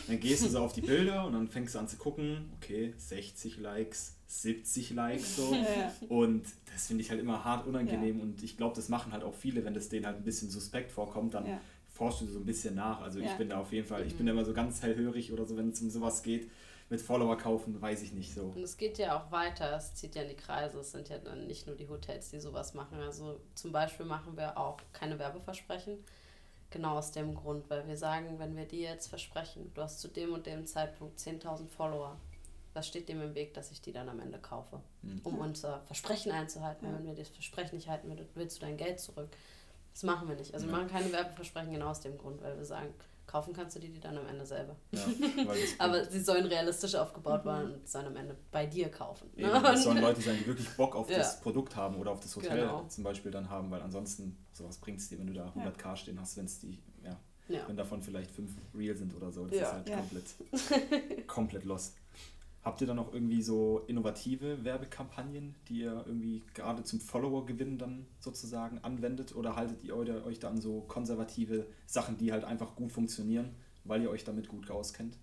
[0.06, 2.94] dann gehst du so auf die Bilder und dann fängst du an zu gucken, okay,
[2.96, 5.54] 60 Likes, 70 Likes so.
[5.76, 5.92] Ja.
[6.08, 9.34] Und das finde ich halt immer hart unangenehm und ich glaube, das machen halt auch
[9.34, 11.60] viele, wenn das denen halt ein bisschen suspekt vorkommt, dann Ja.
[11.90, 13.00] forschst du so ein bisschen nach.
[13.00, 13.36] Also ich Ja.
[13.36, 15.70] bin da auf jeden Fall, ich bin da immer so ganz hellhörig oder so, wenn
[15.70, 16.50] es um sowas geht.
[16.88, 18.52] Mit Follower kaufen, weiß ich nicht so.
[18.54, 20.78] Und es geht ja auch weiter, es zieht ja in die Kreise.
[20.78, 23.00] Es sind ja dann nicht nur die Hotels, die sowas machen.
[23.00, 25.98] Also zum Beispiel machen wir auch keine Werbeversprechen.
[26.70, 30.06] Genau aus dem Grund, weil wir sagen, wenn wir dir jetzt versprechen, du hast zu
[30.06, 32.16] dem und dem Zeitpunkt 10.000 Follower,
[32.76, 34.80] was steht dem im Weg, dass ich die dann am Ende kaufe?
[35.24, 36.86] Um unser Versprechen einzuhalten.
[36.92, 39.28] Wenn wir das Versprechen nicht halten, willst du dein Geld zurück.
[39.94, 40.52] Das machen wir nicht.
[40.54, 42.92] Also wir machen keine Werbeversprechen genau aus dem Grund, weil wir sagen,
[43.26, 44.76] kaufen kannst du die, die dann am Ende selber.
[44.92, 45.00] Ja,
[45.78, 49.30] Aber sie sollen realistisch aufgebaut werden und sollen am Ende bei dir kaufen.
[49.34, 49.48] ne?
[49.48, 51.16] Eben, es sollen Leute sein, die wirklich Bock auf Ja.
[51.18, 52.84] das Produkt haben oder auf das Hotel Genau.
[52.88, 56.20] zum Beispiel dann haben, weil ansonsten sowas bringt es dir, wenn du da 100k stehen
[56.20, 57.18] hast, wenn es die, ja,
[57.48, 57.66] Ja.
[57.66, 59.46] wenn davon vielleicht fünf real sind oder so.
[59.46, 59.62] Das Ja.
[59.68, 59.96] ist halt Ja.
[59.96, 61.96] komplett, komplett lost.
[62.66, 68.08] Habt ihr dann noch irgendwie so innovative Werbekampagnen, die ihr irgendwie gerade zum Follower-Gewinn dann
[68.18, 69.36] sozusagen anwendet?
[69.36, 73.54] Oder haltet ihr euch da an so konservative Sachen, die halt einfach gut funktionieren,
[73.84, 75.16] weil ihr euch damit gut auskennt?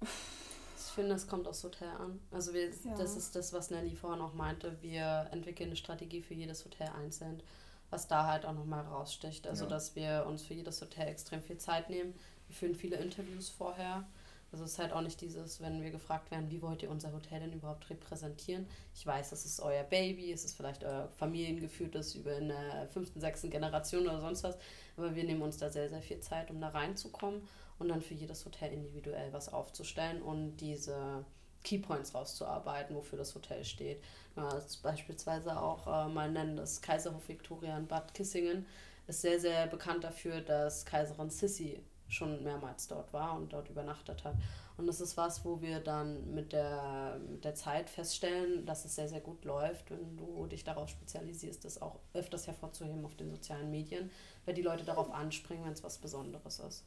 [0.00, 2.20] Ich finde, es kommt aufs Hotel an.
[2.30, 2.94] Also wir, Ja.
[2.96, 4.76] das ist das, was Nelly vorhin auch meinte.
[4.80, 7.42] Wir entwickeln eine Strategie für jedes Hotel einzeln,
[7.90, 9.48] was da halt auch nochmal raussticht.
[9.48, 9.70] Also Ja.
[9.70, 12.14] dass wir uns für jedes Hotel extrem viel Zeit nehmen.
[12.46, 14.06] Wir führen viele Interviews vorher.
[14.54, 17.12] Also es ist halt auch nicht dieses, wenn wir gefragt werden, wie wollt ihr unser
[17.12, 18.68] Hotel denn überhaupt repräsentieren?
[18.94, 23.18] Ich weiß, das ist euer Baby, es ist vielleicht euer familiengeführtes über in der fünften,
[23.18, 24.56] sechsten Generation oder sonst was.
[24.96, 27.42] Aber wir nehmen uns da sehr, sehr viel Zeit, um da reinzukommen
[27.80, 31.24] und dann für jedes Hotel individuell was aufzustellen und diese
[31.64, 34.04] Keypoints rauszuarbeiten, wofür das Hotel steht.
[34.36, 38.66] Ja, das beispielsweise auch äh, mal nennen, das Kaiserhof Victoria in Bad Kissingen
[39.08, 41.82] ist sehr, sehr bekannt dafür, dass Kaiserin Sissi
[42.14, 44.34] schon mehrmals dort war und dort übernachtet hat.
[44.76, 48.96] Und das ist was, wo wir dann mit der, mit der Zeit feststellen, dass es
[48.96, 53.30] sehr, sehr gut läuft, wenn du dich darauf spezialisierst, das auch öfters hervorzuheben auf den
[53.30, 54.10] sozialen Medien,
[54.44, 56.84] weil die Leute darauf anspringen, wenn es was Besonderes ist.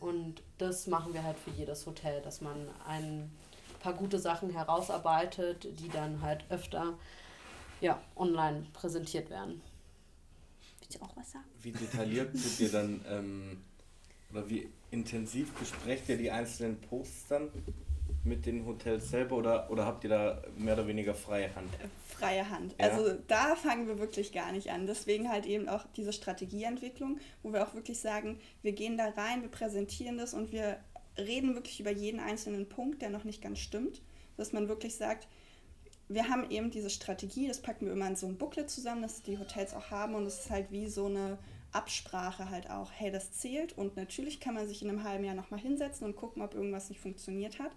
[0.00, 3.30] Und das machen wir halt für jedes Hotel, dass man ein
[3.80, 6.94] paar gute Sachen herausarbeitet, die dann halt öfter
[7.80, 9.60] ja, online präsentiert werden.
[10.80, 11.44] Willst du auch was sagen?
[11.60, 13.64] Wie detailliert tut ihr dann, ähm,
[14.36, 17.50] oder wie intensiv besprecht ihr die einzelnen Posts dann
[18.24, 21.70] mit den Hotels selber oder, oder habt ihr da mehr oder weniger freie Hand?
[22.06, 22.74] freie Hand.
[22.78, 22.88] Ja.
[22.88, 24.86] Also da fangen wir wirklich gar nicht an.
[24.86, 29.42] Deswegen halt eben auch diese Strategieentwicklung, wo wir auch wirklich sagen, wir gehen da rein,
[29.42, 30.78] wir präsentieren das und wir
[31.16, 34.02] reden wirklich über jeden einzelnen Punkt, der noch nicht ganz stimmt.
[34.36, 35.28] Dass man wirklich sagt,
[36.08, 39.22] wir haben eben diese Strategie, das packen wir immer in so ein Booklet zusammen, das
[39.22, 41.38] die Hotels auch haben und es ist halt wie so eine
[41.72, 45.34] Absprache halt auch, hey, das zählt und natürlich kann man sich in einem halben Jahr
[45.34, 47.72] nochmal hinsetzen und gucken, ob irgendwas nicht funktioniert hat.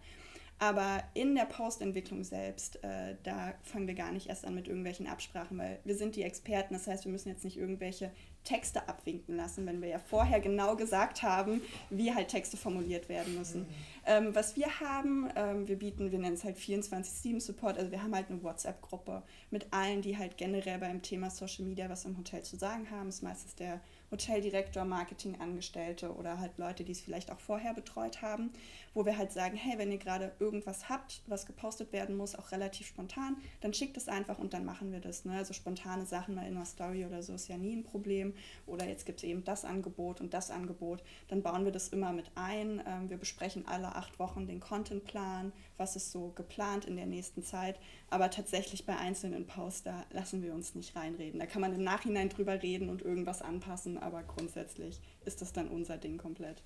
[0.62, 5.08] Aber in der Postentwicklung selbst, äh, da fangen wir gar nicht erst an mit irgendwelchen
[5.08, 6.74] Absprachen, weil wir sind die Experten.
[6.74, 8.12] Das heißt, wir müssen jetzt nicht irgendwelche
[8.44, 13.38] Texte abwinken lassen, wenn wir ja vorher genau gesagt haben, wie halt Texte formuliert werden
[13.38, 13.68] müssen.
[14.06, 18.16] Ähm, was wir haben, ähm, wir bieten, wir nennen es halt 24-7-Support, also wir haben
[18.16, 22.42] halt eine WhatsApp-Gruppe mit allen, die halt generell beim Thema Social Media was im Hotel
[22.42, 23.08] zu sagen haben.
[23.08, 23.82] Das ist meistens der
[24.12, 28.52] Hoteldirektor, Marketingangestellte oder halt Leute, die es vielleicht auch vorher betreut haben,
[28.94, 32.52] wo wir halt sagen, hey, wenn ihr gerade irgendwas habt, was gepostet werden muss, auch
[32.52, 35.26] relativ spontan, dann schickt es einfach und dann machen wir das.
[35.26, 35.38] Ne?
[35.38, 38.34] Also spontane Sachen mal in einer Story oder so ist ja nie ein Problem.
[38.66, 41.04] Oder jetzt gibt es eben das Angebot und das Angebot.
[41.28, 42.82] Dann bauen wir das immer mit ein.
[42.88, 47.44] Ähm, wir besprechen alle acht Wochen den Contentplan, was ist so geplant in der nächsten
[47.44, 47.80] Zeit.
[48.10, 51.40] Aber tatsächlich bei einzelnen Posts, da lassen wir uns nicht reinreden.
[51.40, 55.68] Da kann man im Nachhinein drüber reden und irgendwas anpassen, aber grundsätzlich ist das dann
[55.68, 56.64] unser Ding komplett.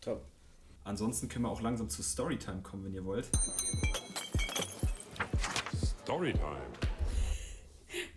[0.00, 0.24] Top.
[0.84, 3.28] Ansonsten können wir auch langsam zu Storytime kommen, wenn ihr wollt.
[6.02, 6.62] Storytime.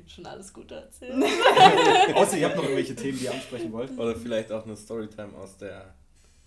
[0.05, 1.13] Schon alles gut erzählt.
[2.15, 3.97] Außer ihr habt noch irgendwelche Themen, die ihr ansprechen wollt.
[3.97, 5.95] Oder vielleicht auch eine Storytime aus der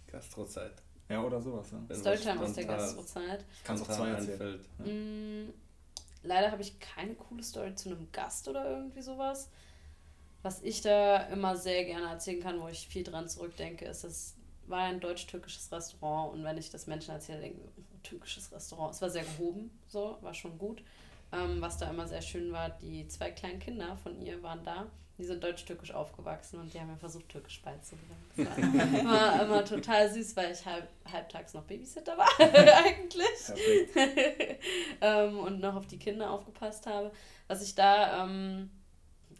[0.06, 0.82] Gastrozeit.
[1.08, 1.72] Ja, oder sowas.
[1.72, 1.94] Ja.
[1.94, 3.44] Storytime aus der Gastrozeit.
[3.64, 4.30] Kannst auch zwei erzählen.
[4.30, 4.68] einfällt.
[4.78, 5.50] Mm,
[6.22, 9.50] leider habe ich keine coole Story zu einem Gast oder irgendwie sowas.
[10.42, 14.36] Was ich da immer sehr gerne erzählen kann, wo ich viel dran zurückdenke, ist, es
[14.66, 18.94] war ein deutsch-türkisches Restaurant und wenn ich das Menschen erzähle, denke ich, türkisches Restaurant.
[18.94, 20.82] Es war sehr gehoben, so, war schon gut.
[21.32, 24.86] Ähm, was da immer sehr schön war, die zwei kleinen Kinder von ihr waren da.
[25.18, 28.16] Die sind deutsch-türkisch aufgewachsen und die haben mir versucht, türkisch beizubringen.
[28.36, 33.28] Das war war immer total süß, weil ich halb, halbtags noch Babysitter war, eigentlich.
[35.00, 37.10] Ähm, und noch auf die Kinder aufgepasst habe.
[37.48, 38.70] Was ich da ähm,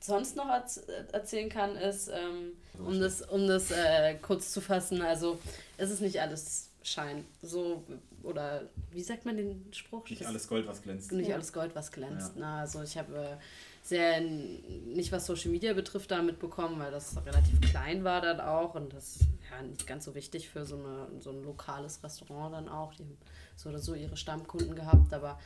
[0.03, 0.80] sonst noch erz
[1.12, 5.38] erzählen kann, ist, ähm, um das, um das äh, kurz zu fassen, also
[5.76, 7.24] es ist nicht alles Schein.
[7.42, 7.84] So,
[8.22, 10.09] oder wie sagt man den Spruch?
[10.11, 11.12] Nicht alles Gold, was glänzt.
[11.12, 11.36] nicht Ja.
[11.36, 12.32] alles Gold, was glänzt.
[12.34, 12.40] Ja.
[12.40, 13.36] Na, also ich habe äh,
[13.82, 18.74] sehr, nicht was Social Media betrifft, da mitbekommen, weil das relativ klein war dann auch
[18.74, 22.68] und das ja nicht ganz so wichtig für so, eine, so ein lokales Restaurant dann
[22.68, 22.94] auch.
[22.94, 23.16] Die haben
[23.57, 25.38] so oder so ihre Stammkunden gehabt, aber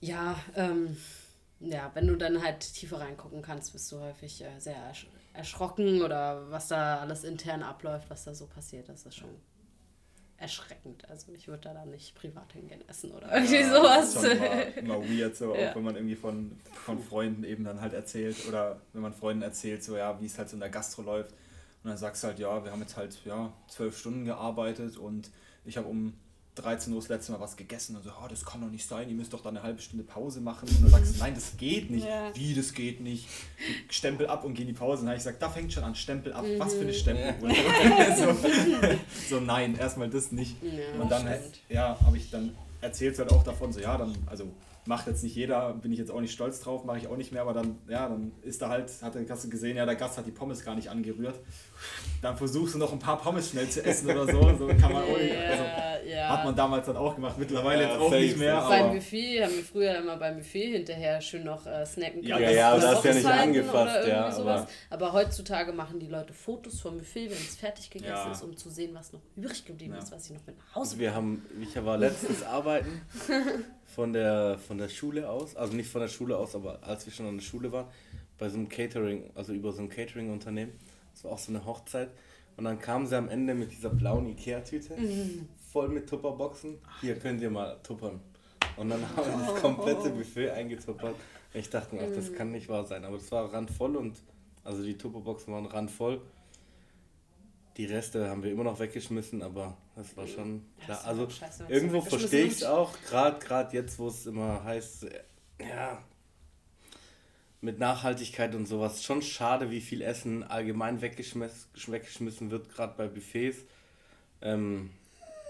[0.00, 0.96] ja, ähm,
[1.60, 6.02] ja, wenn du dann halt tiefer reingucken kannst, bist du häufig äh, sehr ersch erschrocken
[6.02, 9.30] oder was da alles intern abläuft, was da so passiert, das ist schon
[10.36, 11.08] erschreckend.
[11.08, 14.14] Also ich würde da dann nicht privat hingehen essen oder irgendwie Ja, sowas.
[14.14, 15.70] das ist schon immer, immer weird, so, Ja.
[15.70, 19.42] auch wenn man irgendwie von, von Freunden eben dann halt erzählt oder wenn man Freunden
[19.42, 21.32] erzählt, so ja, wie es halt so in der Gastro läuft.
[21.82, 25.30] Und dann sagst du halt, ja, wir haben jetzt halt ja, zwölf Stunden gearbeitet und
[25.64, 26.14] ich habe um
[26.56, 29.08] 13 Uhr das letzte Mal was gegessen und so, oh, das kann doch nicht sein,
[29.08, 30.68] ihr müsst doch da eine halbe Stunde Pause machen.
[30.68, 32.06] Und dann sagst du, nein, das geht nicht.
[32.06, 32.30] Ja.
[32.34, 33.28] Wie, das geht nicht?
[33.88, 35.00] Stempel ab und geh in die Pause.
[35.00, 36.44] Und dann habe ich gesagt, da fängt schon an, Stempel ab.
[36.58, 36.76] Was Mhm.
[36.78, 37.50] für eine Stempel?
[38.16, 40.56] so, so, nein, erstmal das nicht.
[40.62, 41.60] Ja, Und dann, stimmt.
[41.68, 44.44] ja, habe ich dann erzählt halt auch davon, so ja, dann, also
[44.86, 47.32] macht jetzt nicht jeder, bin ich jetzt auch nicht stolz drauf, mache ich auch nicht
[47.32, 50.16] mehr, aber dann, ja, dann ist da halt, hat der Gast gesehen, ja, der Gast
[50.18, 51.38] hat die Pommes gar nicht angerührt.
[52.22, 55.02] Dann versuchst du noch ein paar Pommes schnell zu essen oder so, so kann man
[55.04, 55.64] auch nicht, also,
[56.08, 59.44] ja, hat man damals dann auch gemacht, mittlerweile Ja, jetzt auch nicht mehr, beim Buffet
[59.44, 62.48] haben wir früher immer beim Buffet hinterher schön noch äh, snacken Ja, können.
[62.50, 64.60] ja, ja, aber das ist ja nicht angefasst, oder irgendwie ja, sowas.
[64.90, 68.32] aber- Aber heutzutage machen die Leute Fotos vom Buffet, wenn es fertig gegessen Ja.
[68.32, 69.98] ist, um zu sehen, was noch übrig geblieben Ja.
[70.00, 73.02] ist, was sie noch mit nach Hause wir haben, ich war letztens arbeiten
[73.94, 77.12] von der, von der Schule aus, also nicht von der Schule aus, aber als wir
[77.12, 77.86] schon an der Schule waren,
[78.38, 80.72] bei so einem Catering, also über so ein Catering-Unternehmen.
[81.12, 82.10] Das war auch so eine Hochzeit.
[82.56, 84.96] Und dann kamen sie am Ende mit dieser blauen Ikea-Tüte,
[85.72, 86.78] voll mit Tupperboxen.
[87.00, 88.20] Hier könnt ihr mal tuppern.
[88.76, 91.14] Und dann haben wir das komplette Buffet eingetuppert.
[91.52, 93.04] Ich dachte mir, ach, das kann nicht wahr sein.
[93.04, 94.16] Aber das war randvoll und,
[94.64, 96.20] also die Tupperboxen waren randvoll.
[97.80, 101.06] Die Reste haben wir immer noch weggeschmissen, aber das war schon Ja, klar.
[101.06, 101.28] Also
[101.66, 105.06] irgendwo verstehe ich es auch, gerade jetzt, wo es immer heißt,
[105.58, 106.04] ja,
[107.62, 109.02] mit Nachhaltigkeit und sowas.
[109.02, 113.60] Schon schade, wie viel Essen allgemein weggeschmiss, weggeschmissen wird, gerade bei Buffets.
[114.42, 114.90] Ähm,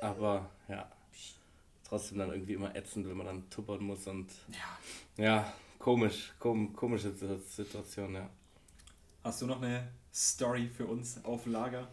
[0.01, 0.89] aber ja,
[1.83, 4.29] trotzdem dann irgendwie immer ätzend, wenn man dann tuppern muss und
[5.17, 5.25] ja.
[5.25, 8.31] ja, komisch, kom komische Situation, ja.
[9.25, 11.89] Hast du noch eine Story für uns auf Lager?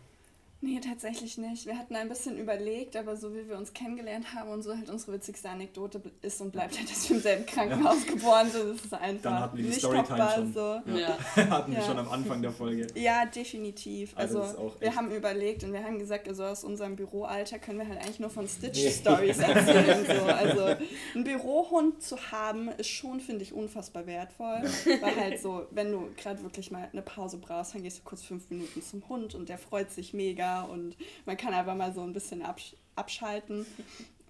[0.60, 1.68] Nee, tatsächlich nicht.
[1.68, 4.90] Wir hatten ein bisschen überlegt, aber so wie wir uns kennengelernt haben und so halt
[4.90, 8.70] unsere witzigste Anekdote ist und bleibt halt, dass wir im selben Krankenhaus geboren sind.
[8.76, 10.54] Das ist einfach Dann hatten wir die nicht Storytime schon.
[10.54, 10.82] so.
[10.98, 11.18] Ja.
[11.52, 11.86] Hatten wir Ja.
[11.86, 12.88] schon am Anfang der Folge.
[12.96, 14.14] Ja, definitiv.
[14.16, 17.88] Also Also, wir haben überlegt und wir haben gesagt, also aus unserem Büroalter können wir
[17.88, 20.06] halt eigentlich nur von Stitch-Stories erzählen.
[20.18, 20.24] So.
[20.26, 20.84] Also
[21.16, 24.64] ein Bürohund zu haben, ist schon, finde ich, unfassbar wertvoll.
[25.02, 28.24] Weil halt so, wenn du gerade wirklich mal eine Pause brauchst, dann gehst du kurz
[28.24, 30.96] fünf Minuten zum Hund und der freut sich mega und
[31.26, 33.66] man kann einfach mal so ein bisschen absch abschalten.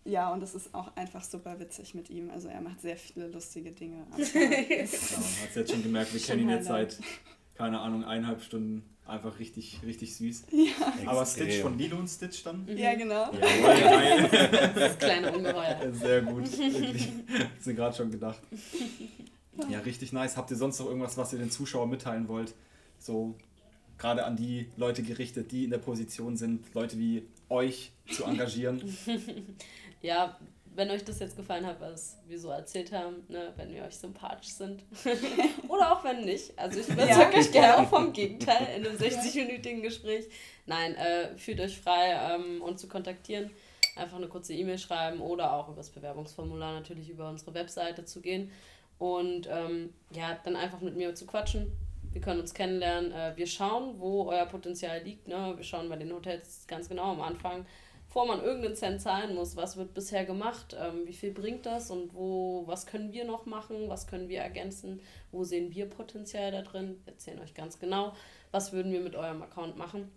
[0.10, 2.30] Ja, und es ist auch einfach super witzig mit ihm.
[2.30, 4.08] Also er macht sehr viele lustige Dinge.
[4.10, 4.34] am Tag.
[4.34, 6.98] Ja, hast jetzt schon gemerkt, wir Schon kennen ihn jetzt seit,
[7.56, 8.84] keine Ahnung, eineinhalb Stunden.
[9.06, 10.46] Einfach richtig, richtig süß.
[10.52, 10.94] ja.
[11.08, 11.48] Aber Extrem.
[11.50, 12.66] Stitch von Lilo und Stitch dann?
[12.74, 13.30] ja, genau.
[13.34, 14.72] Geil.
[14.76, 15.92] Das kleine Ungeheuer.
[15.94, 17.10] Sehr gut, wirklich.
[17.60, 18.40] Ist mir gerade schon gedacht.
[19.70, 20.38] Ja, richtig nice.
[20.38, 22.54] Habt ihr sonst noch irgendwas, was ihr den Zuschauern mitteilen wollt?
[22.98, 23.36] So
[23.98, 28.82] gerade an die Leute gerichtet, die in der Position sind, Leute wie euch zu engagieren.
[30.02, 30.38] ja,
[30.78, 33.96] wenn euch das jetzt gefallen hat, was wir so erzählt haben, ne, wenn wir euch
[33.96, 34.84] sympathisch sind.
[35.68, 36.58] Oder auch wenn nicht.
[36.58, 37.40] Also ich überzeuge ja.
[37.40, 40.26] euch gerne auch vom Gegenteil in einem 60-minütigen Gespräch.
[40.68, 43.50] Nein, äh, fühlt euch frei, ähm, uns zu kontaktieren.
[43.96, 48.22] Einfach eine kurze E-Mail schreiben oder auch über das Bewerbungsformular natürlich über unsere Webseite zu
[48.22, 48.52] gehen.
[49.00, 51.72] Und ähm, ja, dann einfach mit mir zu quatschen.
[52.18, 53.12] Wir können uns kennenlernen.
[53.12, 55.28] Äh, wir schauen, wo euer Potenzial liegt.
[55.28, 55.54] Ne?
[55.56, 57.64] Wir schauen bei den Hotels ganz genau am Anfang
[58.08, 61.92] bevor man irgendeinen Cent zahlen muss, was wird bisher gemacht, ähm, wie viel bringt das
[61.92, 65.02] und wo, was können wir noch machen, was können wir ergänzen,
[65.32, 68.14] wo sehen wir Potenzial da drin, wir erzählen euch ganz genau,
[68.52, 70.10] was würden wir mit eurem Account machen.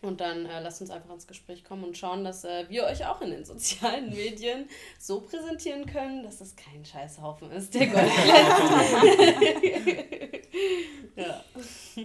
[0.00, 3.06] Und dann äh, lasst uns einfach ins Gespräch kommen und schauen, dass äh, wir euch
[3.06, 4.68] auch in den sozialen Medien
[4.98, 8.10] so präsentieren können, dass es kein Scheißhaufen ist, der Gold
[11.16, 11.44] ja.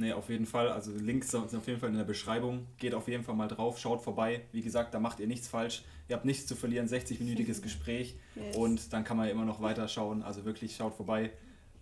[0.00, 0.68] Nee, auf jeden Fall.
[0.68, 2.68] Also Links sind auf jeden Fall in der Beschreibung.
[2.78, 4.42] Geht auf jeden Fall mal drauf, schaut vorbei.
[4.52, 5.82] Wie gesagt, da macht ihr nichts falsch.
[6.08, 8.56] Ihr habt nichts zu verlieren, 60-minütiges Gespräch yes.
[8.56, 10.22] und dann kann man ja immer noch weiter schauen.
[10.22, 11.32] Also wirklich, schaut vorbei.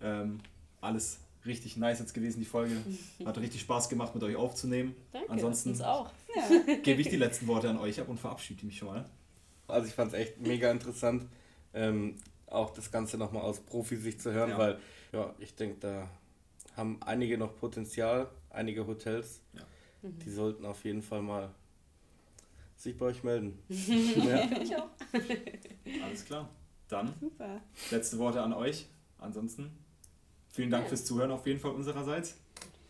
[0.00, 0.40] Ähm,
[0.80, 2.76] alles richtig nice jetzt gewesen, die Folge.
[3.26, 4.96] Hat richtig Spaß gemacht, mit euch aufzunehmen.
[5.12, 6.10] Danke, Ansonsten uns auch.
[6.34, 6.74] Ja.
[6.82, 9.04] gebe ich die letzten Worte an euch ab und verabschiede mich schon mal.
[9.68, 11.26] Also ich fand es echt mega interessant,
[11.74, 14.58] ähm, auch das Ganze nochmal aus Profisicht zu hören, ja.
[14.58, 14.78] weil
[15.16, 16.10] ja, ich denke, da
[16.76, 19.40] haben einige noch Potenzial, einige Hotels.
[19.54, 19.62] Ja.
[20.02, 20.18] Mhm.
[20.18, 21.50] Die sollten auf jeden Fall mal
[22.76, 23.58] sich bei euch melden.
[23.68, 24.50] ja.
[24.60, 24.88] Ich auch.
[26.04, 26.50] Alles klar.
[26.88, 27.60] Dann Super.
[27.90, 28.86] letzte Worte an euch.
[29.18, 29.70] Ansonsten
[30.50, 30.88] vielen Dank ja.
[30.90, 32.36] fürs Zuhören auf jeden Fall unsererseits.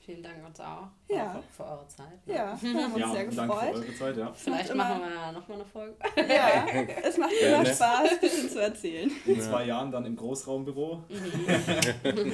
[0.07, 1.33] Vielen Dank uns auch ja.
[1.33, 2.25] für, für eure Zeit.
[2.27, 2.35] Ne?
[2.35, 3.49] Ja, wir haben uns ja, sehr gefreut.
[3.49, 4.33] Danke für eure Zeit, ja.
[4.35, 5.97] Vielleicht machen wir nochmal eine Folge.
[6.33, 6.65] Ja,
[7.03, 9.11] es macht immer ja, Spaß, ein bisschen zu erzählen.
[9.27, 11.03] In zwei Jahren dann im Großraumbüro.
[11.09, 12.05] Mhm.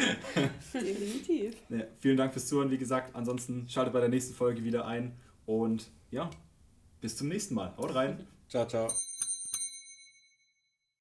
[0.74, 1.56] Definitiv.
[1.70, 3.16] Ja, vielen Dank fürs Zuhören, wie gesagt.
[3.16, 5.16] Ansonsten schaltet bei der nächsten Folge wieder ein
[5.46, 6.28] und ja,
[7.00, 7.74] bis zum nächsten Mal.
[7.78, 8.26] Haut rein.
[8.50, 8.90] Ciao, ciao.